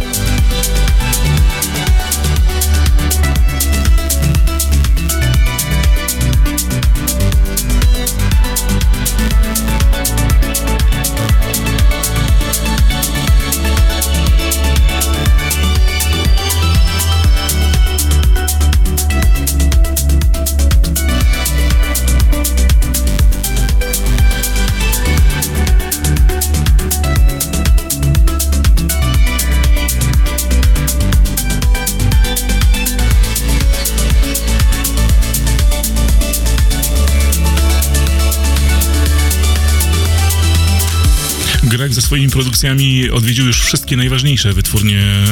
[41.78, 45.26] Greg ze swoimi produkcjami odwiedził już wszystkie najważniejsze wytwórnie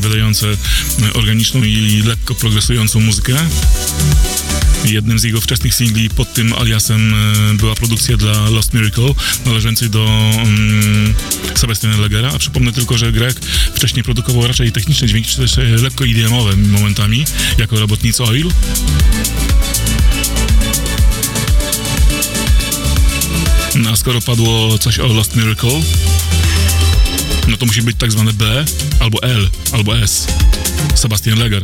[0.00, 0.46] wydające
[1.14, 3.36] organiczną i lekko progresującą muzykę.
[4.84, 7.14] Jednym z jego wczesnych singli pod tym aliasem
[7.54, 9.14] była produkcja dla Lost Miracle,
[9.46, 11.14] należącej do um,
[11.54, 13.40] Sebastiana Legera, a przypomnę tylko, że Greg
[13.74, 17.24] wcześniej produkował raczej techniczne dźwięki, czy też e, lekko IDM-owe momentami,
[17.58, 18.50] jako robotnicy Oil.
[23.86, 25.80] A skoro padło coś o Lost Miracle,
[27.48, 28.64] no to musi być tak zwane B,
[29.00, 30.26] albo L, albo S.
[30.94, 31.62] Sebastian Leger.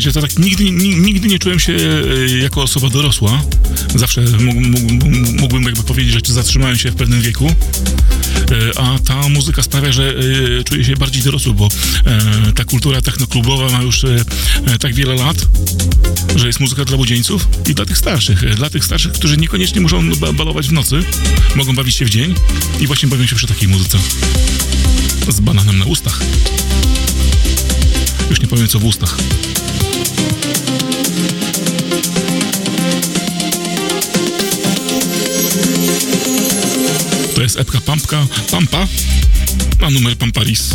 [0.00, 3.42] Wiecie, to tak nigdy, ni- nigdy nie czułem się e, jako osoba dorosła.
[3.94, 5.06] Zawsze mógł- mógł-
[5.40, 7.46] mógłbym jakby powiedzieć, że zatrzymałem się w pewnym wieku.
[8.74, 10.14] E, A ta muzyka sprawia, że
[10.60, 11.68] e, czuję się bardziej dorosły, bo
[12.54, 14.02] ta kultura technoklubowa ma już
[14.80, 15.36] tak wiele lat,
[16.36, 18.54] że jest muzyka dla młodzieńców i dla tych starszych.
[18.56, 21.02] Dla tych starszych, którzy niekoniecznie muszą ba- balować w nocy,
[21.56, 22.34] mogą bawić się w dzień
[22.80, 23.98] i właśnie bawią się przy takiej muzyce.
[25.28, 26.20] Z bananem na ustach.
[28.30, 29.16] Już nie powiem co w ustach.
[37.40, 38.88] To jest epka Pampka, Pampa,
[39.80, 40.70] a numer Pamparis.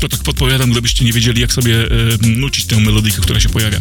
[0.00, 1.88] To tak podpowiadam, gdybyście nie wiedzieli, jak sobie e,
[2.26, 3.78] nucić tę melodikę, która się pojawia.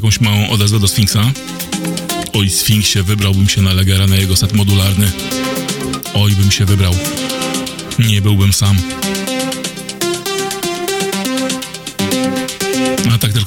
[0.00, 1.32] Jakąś małą odezwę do Sfinksa?
[2.32, 5.12] Oj, Sfinksie, wybrałbym się na Legera, na jego set modularny.
[6.14, 6.94] Oj, bym się wybrał.
[7.98, 8.76] Nie byłbym sam.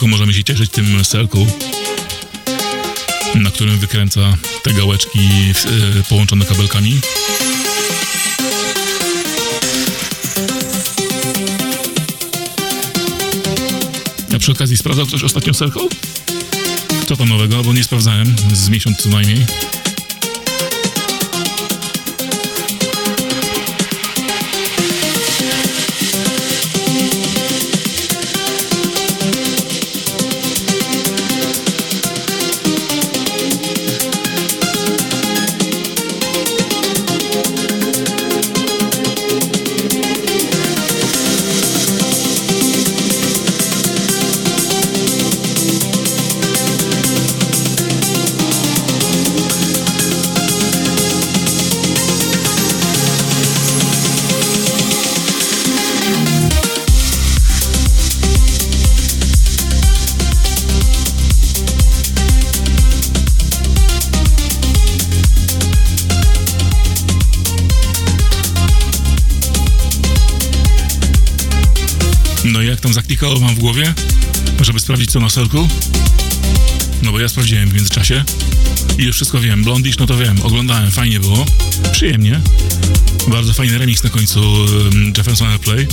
[0.04, 1.46] tylko możemy się cieszyć tym Circle,
[3.36, 7.00] na którym wykręca te gałeczki e, połączone kabelkami.
[14.36, 16.12] A przy okazji sprawdzał ktoś ostatnio Circle?
[17.14, 17.64] Co tam nowego?
[17.64, 19.45] Bo nie sprawdzałem, z miesiąc co najmniej.
[72.84, 73.94] Tam zaklikało wam w głowie,
[74.62, 75.68] żeby sprawdzić co na Circle?
[77.04, 78.24] No bo ja sprawdziłem w międzyczasie
[78.98, 79.64] i już wszystko wiem.
[79.64, 81.45] Blondish, no to wiem, oglądałem, fajnie było,
[81.91, 82.41] przyjemnie.
[83.28, 84.41] Bardzo fajny remix na końcu
[85.18, 85.88] Jefferson Airplay.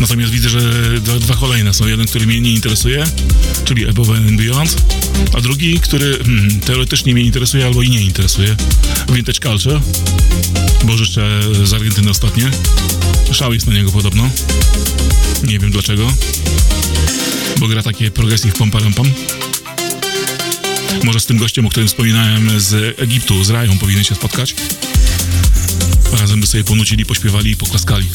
[0.00, 0.60] Natomiast widzę, że
[1.00, 1.86] dwa, dwa kolejne są.
[1.86, 3.04] Jeden, który mnie nie interesuje,
[3.64, 4.76] czyli Above and Beyond,
[5.34, 8.56] a drugi, który hmm, teoretycznie mnie interesuje albo i nie interesuje.
[9.12, 9.80] Vintage Culture,
[10.84, 12.50] bo życzę z Argentyny ostatnie.
[13.32, 14.30] Szał jest na niego podobno.
[15.42, 16.12] Nie wiem dlaczego.
[17.58, 19.06] Bo gra takie progressive pom pam pam.
[21.04, 24.54] Może z tym gościem, o którym wspominałem z Egiptu, z Rają powinien się spotkać.
[26.20, 28.06] Razem by sobie ponucili, pośpiewali i poklaskali.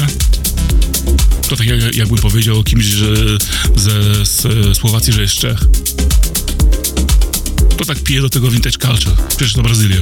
[0.00, 0.06] Gafę.
[1.48, 3.06] To tak jak, jakbym powiedział kimś, że
[3.76, 5.60] ze, Słowacji, że jest Czech.
[7.76, 9.12] To tak pije do tego vintage culture.
[9.28, 10.00] Przecież to Brazylia.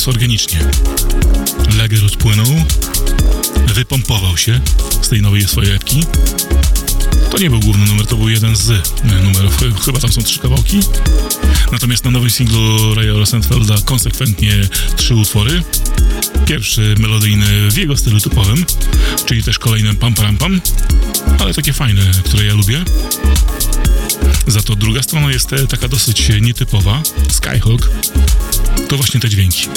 [0.00, 0.58] Jest organicznie.
[1.78, 2.46] Lager odpłynął,
[3.74, 4.60] wypompował się
[5.02, 6.04] z tej nowej swojej epki.
[7.30, 8.82] To nie był główny numer, to był jeden z e,
[9.22, 9.56] numerów.
[9.56, 10.80] Ch- Chyba tam są trzy kawałki.
[11.72, 15.62] Natomiast na nowym singlu Raya Rosenfelda konsekwentnie trzy utwory.
[16.46, 18.64] Pierwszy melodyjny w jego stylu typowym,
[19.26, 20.60] czyli też kolejnym pam pam pam,
[21.38, 22.84] ale takie fajne, które ja lubię.
[24.46, 27.02] Za to druga strona jest e, taka dosyć nietypowa.
[27.30, 27.90] Skyhawk.
[28.90, 29.68] To właśnie te dźwięki.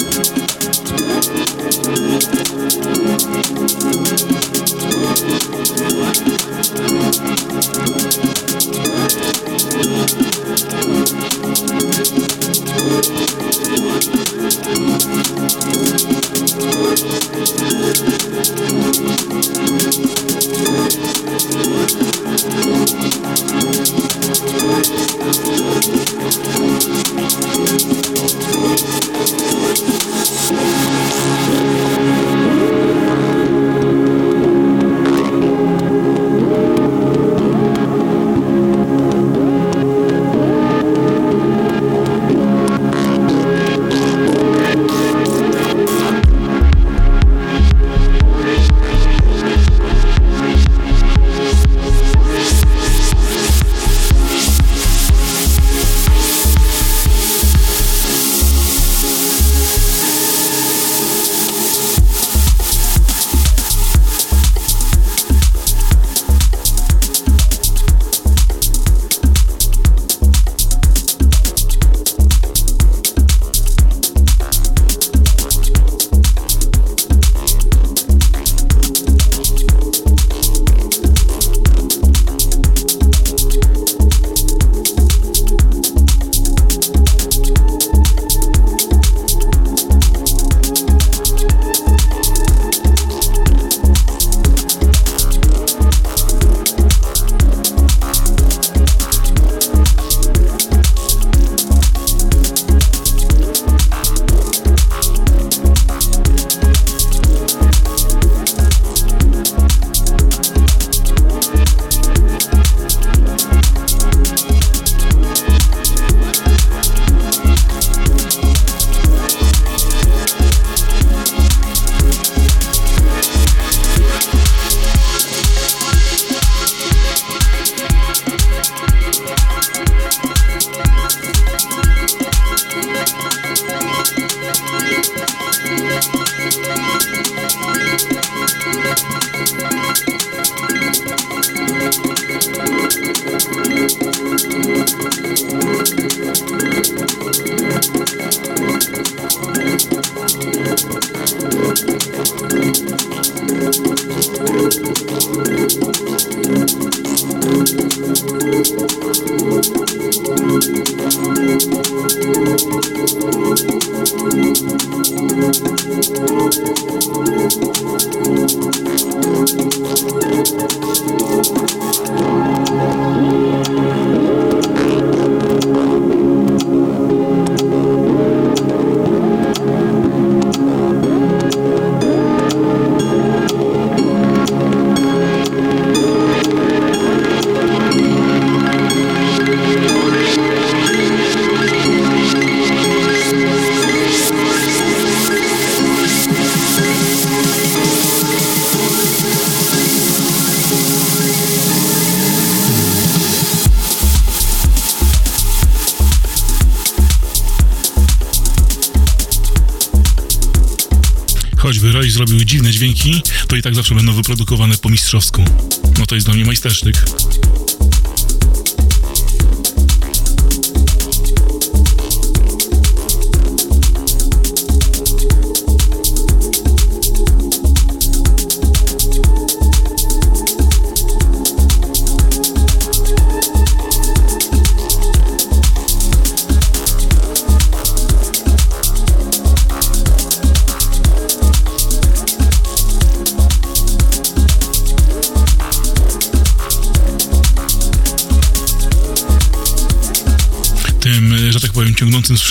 [27.64, 27.93] Thank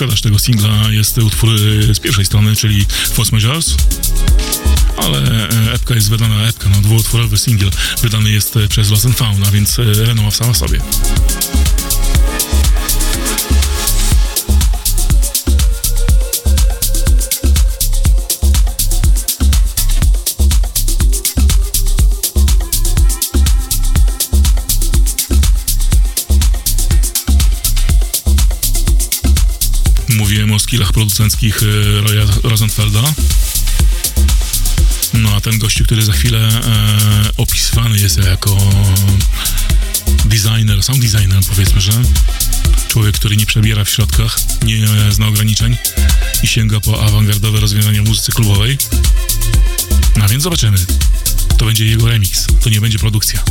[0.04, 1.50] sprzedaż tego singla jest utwór
[1.90, 3.76] e, z pierwszej strony, czyli Force Majeures.
[4.98, 7.72] Ale e, epka jest wydana, epka, no dwuutworowy singiel,
[8.02, 10.80] wydany jest e, przez Lost and Found, a więc e, sama w sobie.
[31.14, 33.04] Producenckich e, Roya Rosenfelda.
[35.14, 38.58] No a ten gościu, który za chwilę e, opisywany jest jako
[40.26, 41.92] designer, sound designer powiedzmy, że
[42.88, 45.78] człowiek, który nie przebiera w środkach, nie zna ograniczeń
[46.44, 48.78] i sięga po awangardowe rozwiązania w muzyce klubowej.
[50.16, 50.78] No więc zobaczymy.
[51.58, 53.44] To będzie jego remix, to nie będzie produkcja.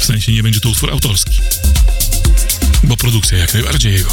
[0.00, 1.32] W sensie nie będzie to utwór autorski
[2.82, 4.10] bo produkcja jak najbardziej jego.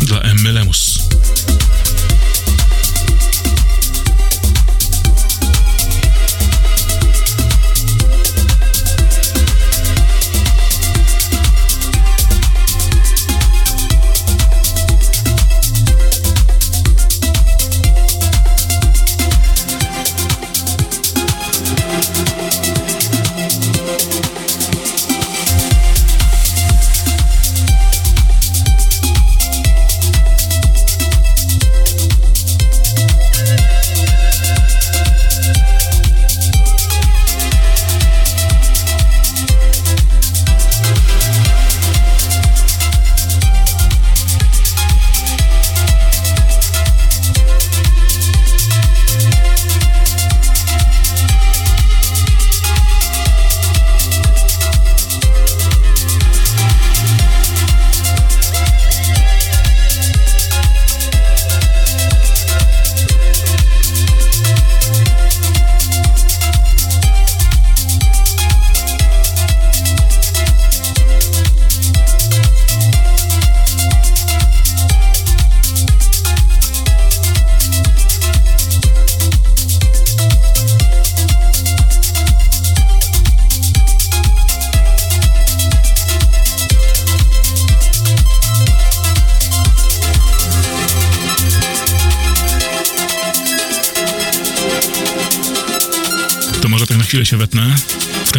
[0.00, 0.87] Dla Emmy Lemus.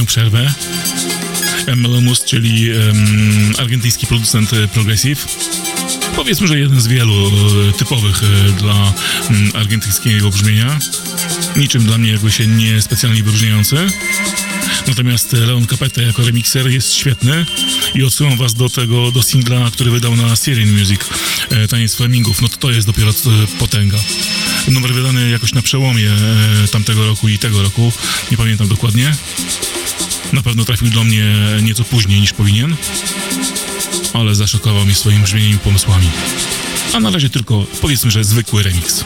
[0.10, 0.54] Przerwę.
[1.76, 5.26] MLMUS, czyli em, argentyński producent e, Progressive.
[6.16, 8.94] Powiedzmy, że jeden z wielu e, typowych e, dla
[9.54, 10.80] argentyńskiego brzmienia.
[11.56, 13.76] Niczym dla mnie jakby się nie specjalnie wyróżniający.
[14.88, 17.46] Natomiast Leon Capete jako remixer jest świetny
[17.96, 21.02] i odsyłam was do tego, do singla, który wydał na Syrian Music,
[21.70, 22.42] Taniec Flamingów.
[22.42, 23.12] No to to jest dopiero
[23.60, 23.98] potęga.
[24.68, 26.12] Numer wydany jakoś na przełomie
[26.72, 27.92] tamtego roku i tego roku,
[28.32, 29.16] nie pamiętam dokładnie.
[30.34, 32.76] Na pewno trafił do mnie nieco później niż powinien,
[34.14, 36.10] ale zaszokował mnie swoim brzmieniem i pomysłami.
[36.94, 39.06] a na razie tylko powiedzmy, że zwykły remix.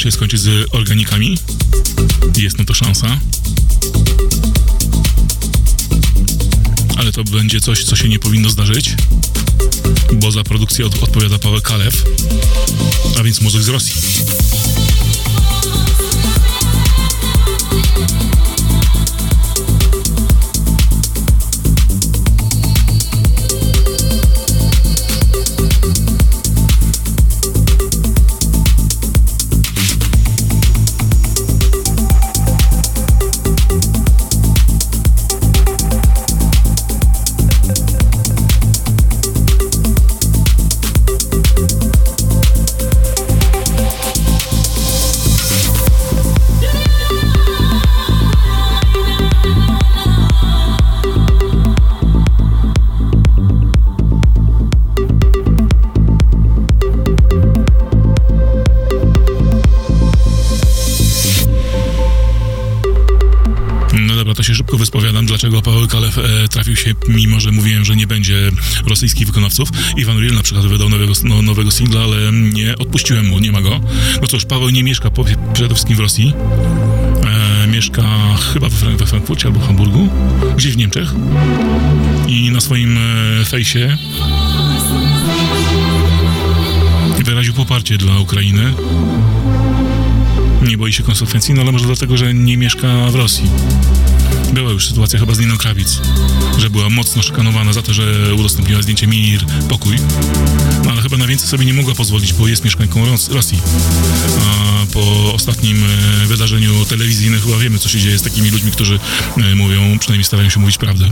[0.00, 1.38] Się skończyć z organikami?
[2.36, 3.20] Jest na to szansa.
[6.96, 8.94] Ale to będzie coś, co się nie powinno zdarzyć,
[10.12, 12.04] bo za produkcję od, odpowiada Paweł Kalew,
[13.18, 13.92] a więc muzyk z Rosji.
[66.50, 68.50] Trafił się, mimo że mówiłem, że nie będzie
[68.86, 69.68] rosyjskich wykonawców.
[69.96, 73.60] Iwan Riel na przykład wydał nowego, no, nowego singla, ale nie odpuściłem mu, nie ma
[73.60, 73.80] go.
[74.22, 76.32] No cóż, Paweł nie mieszka po, przede wszystkim w Rosji.
[77.26, 78.02] E, mieszka
[78.52, 80.08] chyba we, we Frankfurcie albo Hamburgu,
[80.56, 81.08] gdzieś w Niemczech.
[82.28, 83.96] I na swoim e, fejsie
[87.24, 88.74] wyraził poparcie dla Ukrainy.
[90.68, 93.50] Nie boi się konsekwencji, no ale może dlatego, że nie mieszka w Rosji.
[94.52, 96.00] Była już sytuacja chyba z Niną Krawic,
[96.58, 99.96] że była mocno szykanowana za to, że udostępniła zdjęcie Mir Pokój.
[100.84, 103.60] No ale chyba na więcej sobie nie mogła pozwolić, bo jest mieszkanką Ros- Rosji.
[104.40, 105.84] A po ostatnim
[106.22, 109.00] e, wydarzeniu telewizyjnym chyba wiemy, co się dzieje z takimi ludźmi, którzy
[109.36, 111.10] e, mówią, przynajmniej starają się mówić prawdę.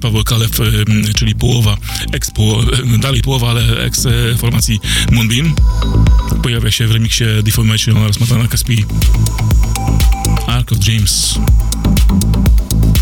[0.00, 1.76] Paweł Kalew, m, czyli połowa,
[2.12, 2.64] ex -poło,
[2.98, 4.80] dalej połowa, ale ex e, formacji
[5.12, 5.54] Moonbeam,
[6.42, 8.84] pojawia się w remiksie Deformation oraz Matana Caspi.
[10.46, 11.38] Ark of James.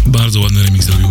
[0.06, 1.08] Bardzo ładny remix zrobił.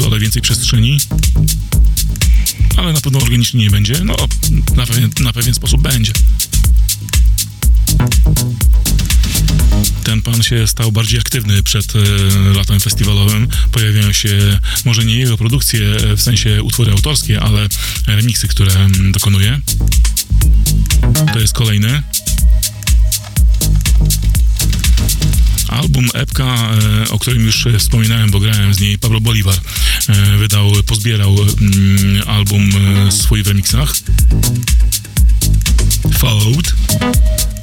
[0.00, 0.98] Ale więcej przestrzeni.
[2.76, 4.04] Ale na pewno organicznie nie będzie.
[4.04, 4.16] No,
[4.76, 6.12] na pewien, na pewien sposób będzie.
[10.04, 11.98] Ten pan się stał bardziej aktywny przed e,
[12.56, 13.48] latem festiwalowym.
[13.72, 17.68] Pojawiają się może nie jego produkcje, e, w sensie utwory autorskie, ale
[18.06, 19.60] remiksy, które mm, dokonuje.
[21.32, 22.02] To jest kolejny.
[26.02, 26.44] Album epka,
[27.04, 29.54] e, o którym już wspominałem, bo grałem z niej, Pablo Bolivar
[30.08, 32.70] e, wydał, pozbierał mm, album
[33.06, 33.94] e, swój w remixach.
[36.18, 36.74] Fold.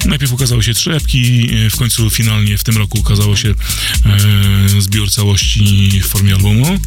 [0.04, 3.54] Najpierw ukazały się trzy epki, w końcu finalnie w tym roku ukazało się
[4.78, 6.78] zbiór całości w formie albumu.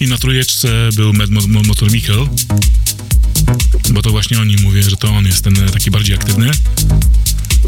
[0.00, 1.30] I na trójeczce był Mad
[1.66, 2.28] Motor Mikkel,
[3.90, 6.50] bo to właśnie o nim mówię, że to on jest ten taki bardziej aktywny,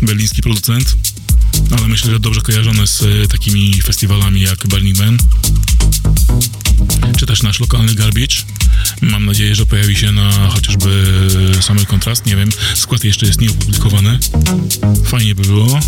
[0.02, 0.96] berliński producent
[1.70, 5.18] ale myślę, że dobrze kojarzone z e, takimi festiwalami jak Burning Man,
[7.16, 8.36] czy też nasz lokalny Garbage.
[9.00, 11.04] Mam nadzieję, że pojawi się na chociażby
[11.60, 14.18] Summer Kontrast, nie wiem, skład jeszcze jest nieopublikowany.
[15.04, 15.80] Fajnie by było.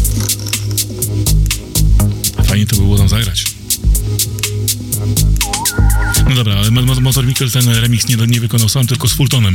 [7.07, 9.55] Motor Mikkel ten remix nie, nie wykonał sam, tylko z Fultonem.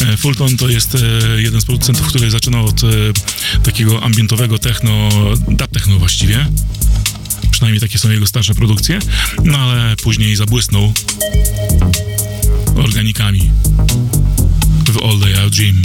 [0.00, 0.98] E, Fulton to jest e,
[1.42, 2.86] jeden z producentów, który zaczynał od e,
[3.62, 5.08] takiego ambientowego techno,
[5.48, 6.46] dub techno właściwie.
[7.50, 8.98] Przynajmniej takie są jego starsze produkcje.
[9.44, 10.92] No ale później zabłysnął
[12.76, 13.50] organikami
[14.86, 15.82] w All Day Out Dream.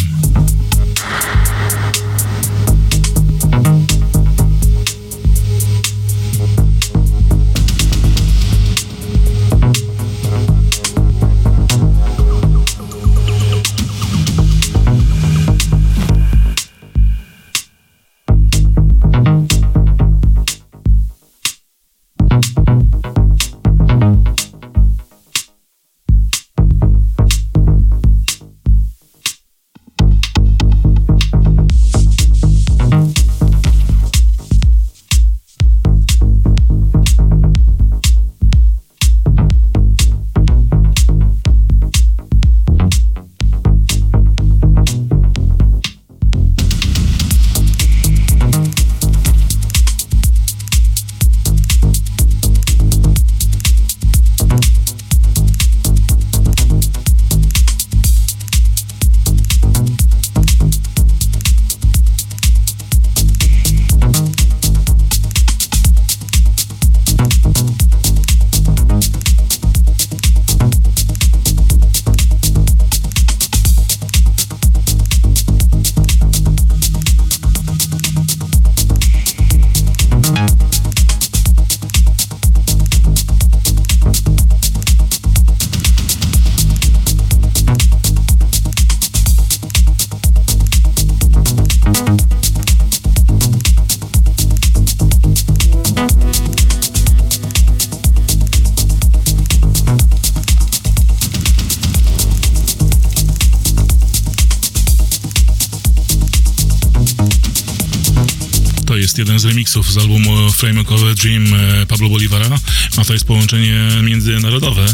[109.76, 112.60] Remixów z albumu Framework of Dream e, Pablo Bolivara,
[112.98, 114.86] a to jest połączenie międzynarodowe,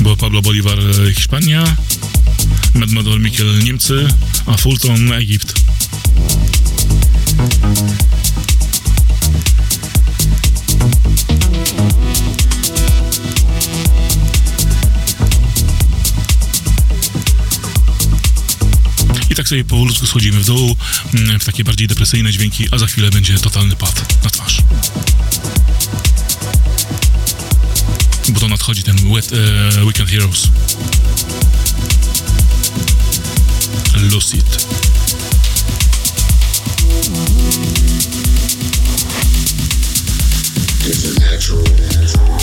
[0.00, 1.76] bo Pablo Bolivar e, Hiszpania,
[2.74, 4.08] Mad Model Mikkel Niemcy,
[4.46, 5.53] a Fulton Egipt.
[19.44, 20.76] Tak sobie powolutku schodzimy w dół,
[21.14, 24.62] mm, w takie bardziej depresyjne dźwięki, a za chwilę będzie totalny pad na twarz.
[28.28, 30.48] Bo to nadchodzi ten wet, e, Weekend Heroes.
[34.12, 34.66] Lucid.
[40.86, 42.33] It's a natural.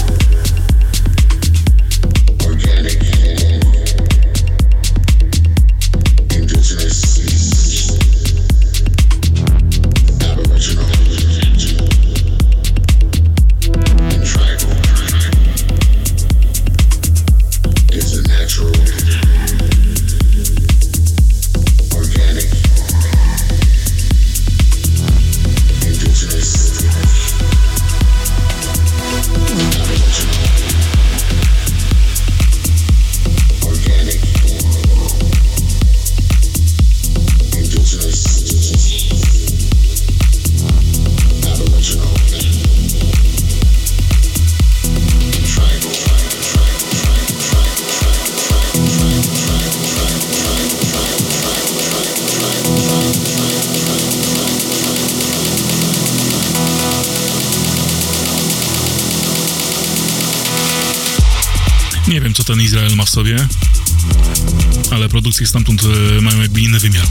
[65.32, 65.84] Produkcje stamtąd
[66.18, 67.08] e, mają jakby inny wymiar.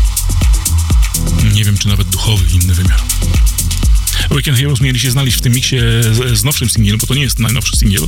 [1.55, 3.01] Nie wiem, czy nawet duchowy inny wymiar.
[4.31, 5.77] Weekend Heroes mieli się znaleźć w tym miksie
[6.13, 8.03] z, z nowszym singlem, bo to nie jest najnowszy singiel.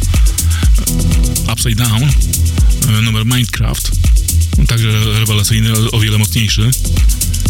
[1.52, 2.02] Upside Down,
[2.89, 3.90] e, numer Minecraft.
[4.68, 6.70] Także rewelacyjny, o- wiele mocniejszy.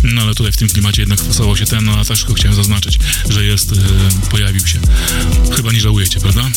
[0.02, 2.56] No ale tutaj w tym klimacie jednak wpasował się ten, no a też tylko chciałem
[2.56, 2.98] zaznaczyć,
[3.30, 3.76] że jest, e,
[4.30, 4.78] pojawił się.
[5.56, 6.50] Chyba nie żałujecie, prawda?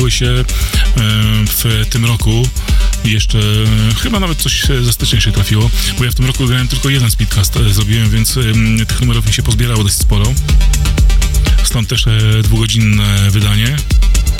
[0.00, 0.44] Ukazały się e,
[1.46, 2.48] w tym roku.
[3.04, 6.68] Jeszcze e, chyba nawet coś ze stycznia się trafiło, bo ja w tym roku grałem
[6.68, 8.38] tylko jeden speedcast e, zrobiłem, więc
[8.88, 10.24] tych numerów mi się pozbierało dość sporo.
[11.62, 12.04] Stąd też
[12.42, 13.76] dwugodzinne wydanie.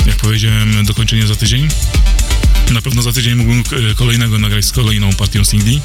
[0.06, 1.68] Jak powiedziałem, dokończenie za tydzień.
[2.70, 3.64] Na pewno za tydzień mógłbym
[3.96, 5.80] kolejnego nagrać z kolejną partią singli.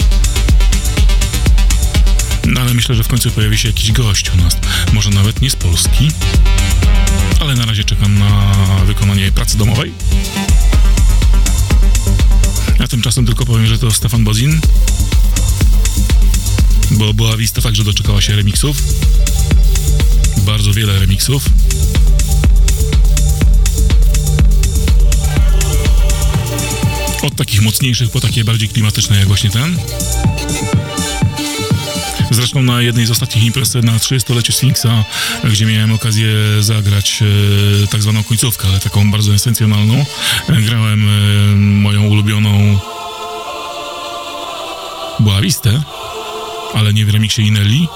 [2.48, 4.58] No ale myślę, że w końcu pojawi się jakiś gość u nas.
[4.94, 6.12] Może nawet nie z Polski.
[7.40, 8.52] Ale na razie czekam na
[8.86, 9.94] wykonanie pracy domowej.
[12.80, 14.62] A tymczasem tylko powiem, że to Stefan Bozin.
[16.92, 18.78] Bo była Vista także doczekała się remixów.
[20.38, 21.46] Bardzo wiele remixów.
[27.22, 29.78] Od takich mocniejszych po takie bardziej klimatyczne jak właśnie ten.
[32.36, 35.06] Zresztą na jednej z ostatnich imprez na 30-lecie Sphinxa,
[35.44, 36.28] gdzie miałem okazję
[36.60, 37.24] zagrać
[37.84, 40.06] e, tak zwaną końcówkę, ale taką bardzo esencjonalną,
[40.49, 42.80] grałem e, moją ulubioną
[45.20, 45.84] Boavistę,
[46.74, 47.88] ale nie w remiksie Inelli,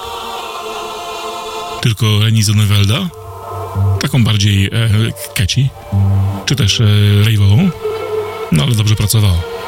[1.82, 3.10] tylko Reni Zonevelda,
[4.02, 4.72] taką bardziej e,
[5.36, 5.70] catchy,
[6.46, 6.84] czy też e,
[7.24, 7.70] rave'ową,
[8.52, 9.59] no ale dobrze pracowała.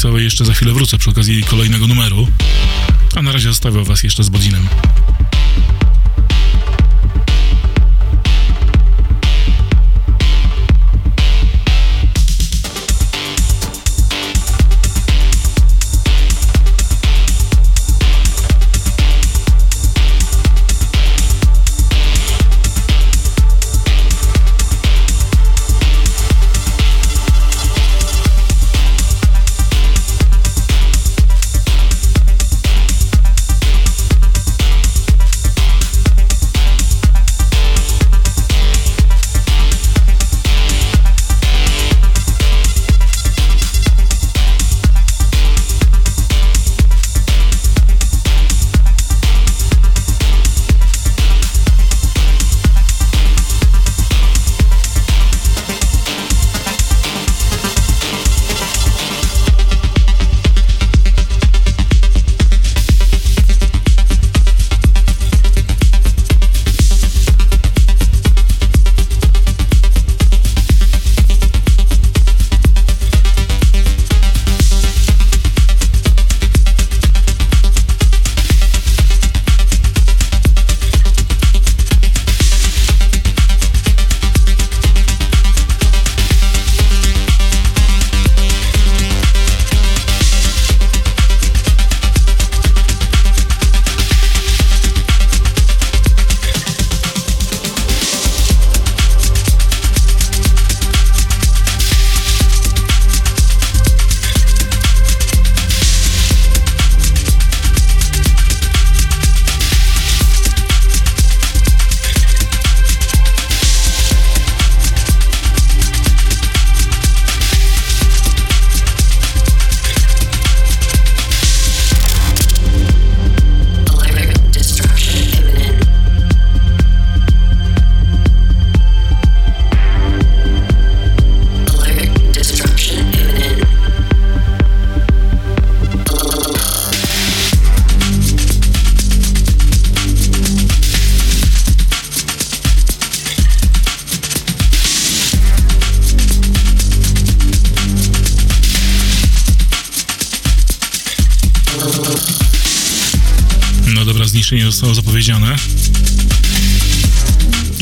[0.00, 2.28] Sfinksowej jeszcze za chwilę wrócę przy okazji kolejnego numeru.
[3.16, 4.68] A na razie zostawiam was jeszcze z Bodzinem.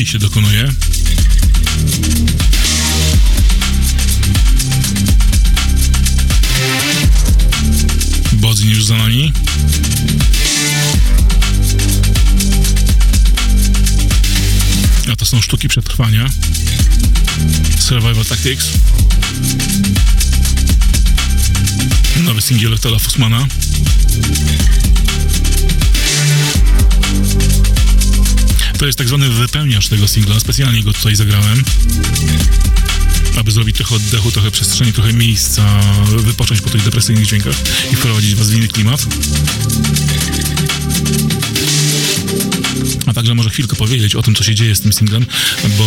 [0.09, 0.69] Się dokonuje.
[8.33, 9.33] Bodzin już za nami.
[15.11, 16.29] A to są sztuki przetrwania.
[17.79, 18.65] Survival Tactics.
[22.23, 23.47] Nowy singiel Tela Fussmana.
[28.79, 30.39] To jest tak zwany wypełniacz tego singla.
[30.39, 31.63] Specjalnie go tutaj zagrałem.
[33.37, 37.55] Aby zrobić trochę oddechu, trochę przestrzeni, trochę miejsca, wypocząć po tych depresyjnych dźwiękach
[37.93, 39.05] i wprowadzić was w inny klimat.
[43.05, 45.25] A także może chwilkę powiedzieć o tym, co się dzieje z tym singlem,
[45.77, 45.85] bo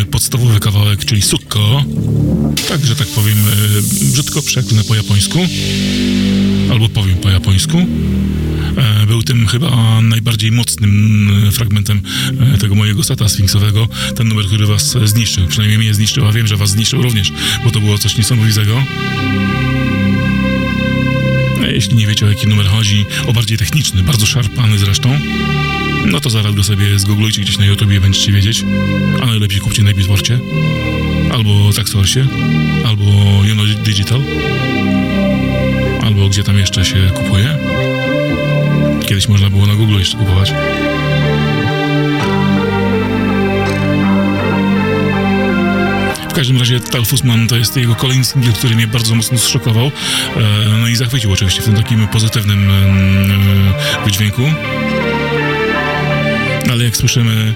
[0.00, 1.84] e, podstawowy kawałek, czyli Sukko,
[2.68, 5.38] tak, że tak powiem, e, brzydko przeklnę po japońsku,
[6.70, 7.86] albo powiem po japońsku,
[9.06, 12.02] był tym chyba najbardziej mocnym e, fragmentem
[12.54, 13.88] e, tego mojego seta sfinksowego.
[14.16, 17.32] Ten numer, który was e, zniszczył, przynajmniej mnie zniszczył, a wiem, że was zniszczył również,
[17.64, 18.82] bo to było coś niesamowitego.
[21.72, 25.20] Jeśli nie wiecie o jaki numer chodzi, o bardziej techniczny, bardzo szarpany zresztą,
[26.06, 28.64] no to zaraz go sobie zgooglujcie gdzieś na YouTubie i będziecie wiedzieć.
[29.22, 30.38] A najlepiej kupcie na Beatporcie,
[31.32, 32.26] albo Traxorsie,
[32.86, 33.04] albo
[33.44, 34.22] Juno Digital,
[36.02, 37.58] albo gdzie tam jeszcze się kupuje.
[39.10, 40.52] Kiedyś można było na Google jeszcze kupować.
[46.30, 49.86] W każdym razie Tal Fussman to jest jego kolejny singiel, który mnie bardzo mocno zszokował.
[49.86, 49.90] E,
[50.80, 52.70] No i zachwycił oczywiście w tym takim pozytywnym
[54.04, 54.42] wydźwięku.
[56.80, 57.54] Ale jak słyszymy,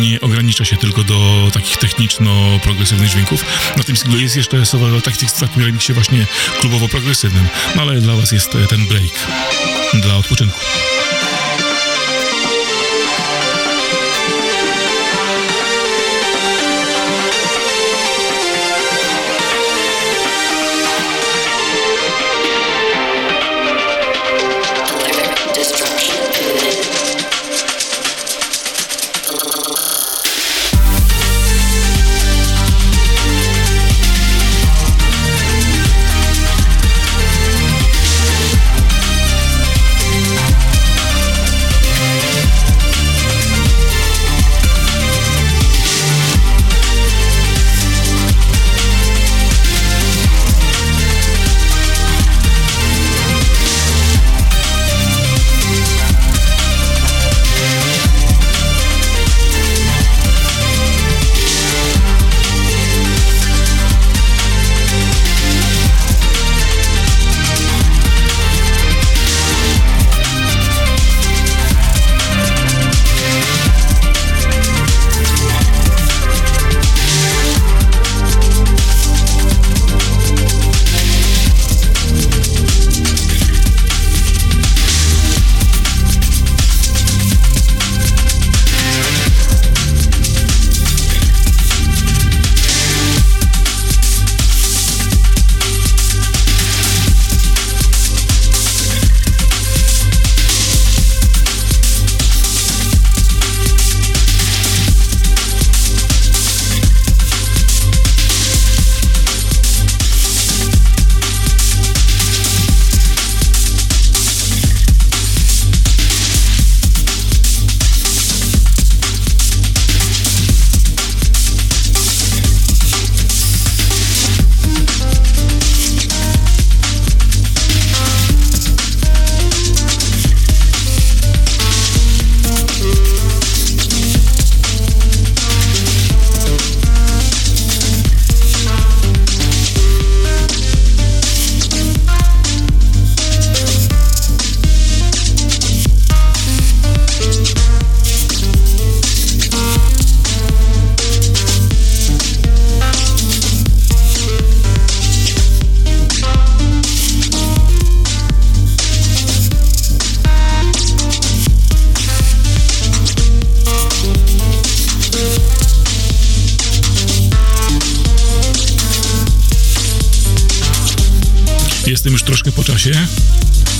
[0.00, 3.44] nie ogranicza się tylko do takich techniczno-progresywnych dźwięków.
[3.76, 6.26] Na tym singlu jest jeszcze Survival Tactics w takim remiksie właśnie
[6.60, 7.44] klubowo-progresywnym.
[7.76, 9.12] No ale dla was jest ten break
[10.02, 10.60] dla odpoczynku.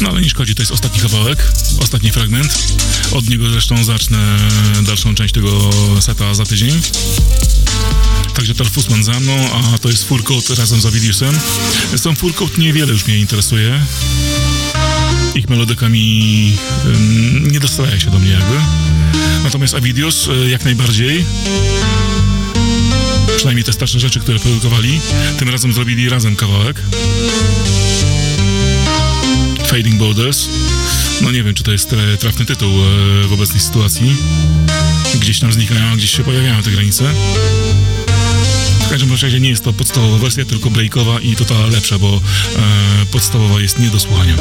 [0.01, 1.52] No ale nie szkodzi, to jest ostatni kawałek,
[1.82, 2.59] ostatni fragment.
[3.12, 4.36] Od niego zresztą zacznę
[4.82, 5.70] dalszą część tego
[6.01, 6.81] seta za tydzień.
[8.35, 11.39] Także Tal Fussman za mną, a to jest Full Coat razem z Avidiusem.
[11.94, 13.81] Z tą Full Coat niewiele już mnie interesuje.
[15.35, 16.56] Ich melodykami
[17.52, 18.55] nie dostaje się do mnie jakby.
[19.44, 21.24] Natomiast Avidius y, jak najbardziej
[23.36, 25.01] przynajmniej te starsze rzeczy, które produkowali,
[25.39, 26.82] tym razem zrobili razem kawałek.
[29.70, 30.48] Fading Borders.
[31.20, 34.16] No nie wiem, czy to jest tra- trafny tytuł e, w obecnej sytuacji.
[35.20, 37.05] Gdzieś tam znikają, gdzieś się pojawiają te granice.
[38.86, 42.20] W każdym razie nie jest to podstawowa wersja, tylko breakowa i to ta lepsza, bo
[42.56, 44.34] e, podstawowa jest nie do słuchania.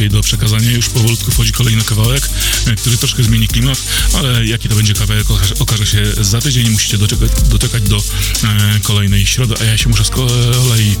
[0.00, 0.70] Dzisiaj do przekazania.
[0.70, 2.28] Już powolutku wchodzi kolejny kawałek,
[2.66, 3.78] e, który troszkę zmieni klimat,
[4.14, 5.26] ale jaki to będzie kawałek
[5.58, 6.70] okaże, się za tydzień.
[6.70, 10.96] Musicie doczekać, doczekać do e, kolejnej środy, a ja się muszę z kolei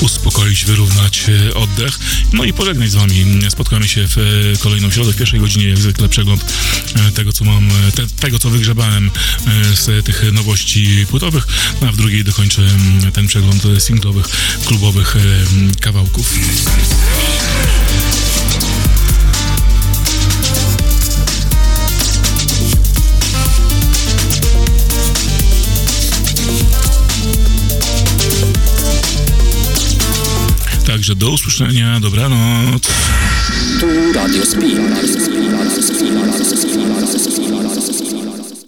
[0.00, 1.98] uspokoić, wyrównać e, oddech.
[2.32, 3.24] No i pożegnać z wami.
[3.48, 4.22] Spotkamy się w e,
[4.58, 6.44] kolejną środę, w pierwszej godzinie, jak zwykle przegląd
[6.94, 9.10] e, tego, co mam, e, te, tego, co wygrzebałem
[9.46, 11.46] e, z tych nowości płytowych,
[11.88, 12.62] a w drugiej dokończę
[13.12, 14.26] ten przegląd e, singlowych,
[14.66, 15.20] klubowych e,
[15.80, 16.34] kawałków.
[31.04, 32.82] Także do usłyszenia, dobranoc.
[33.80, 34.94] Tu Radio Spin.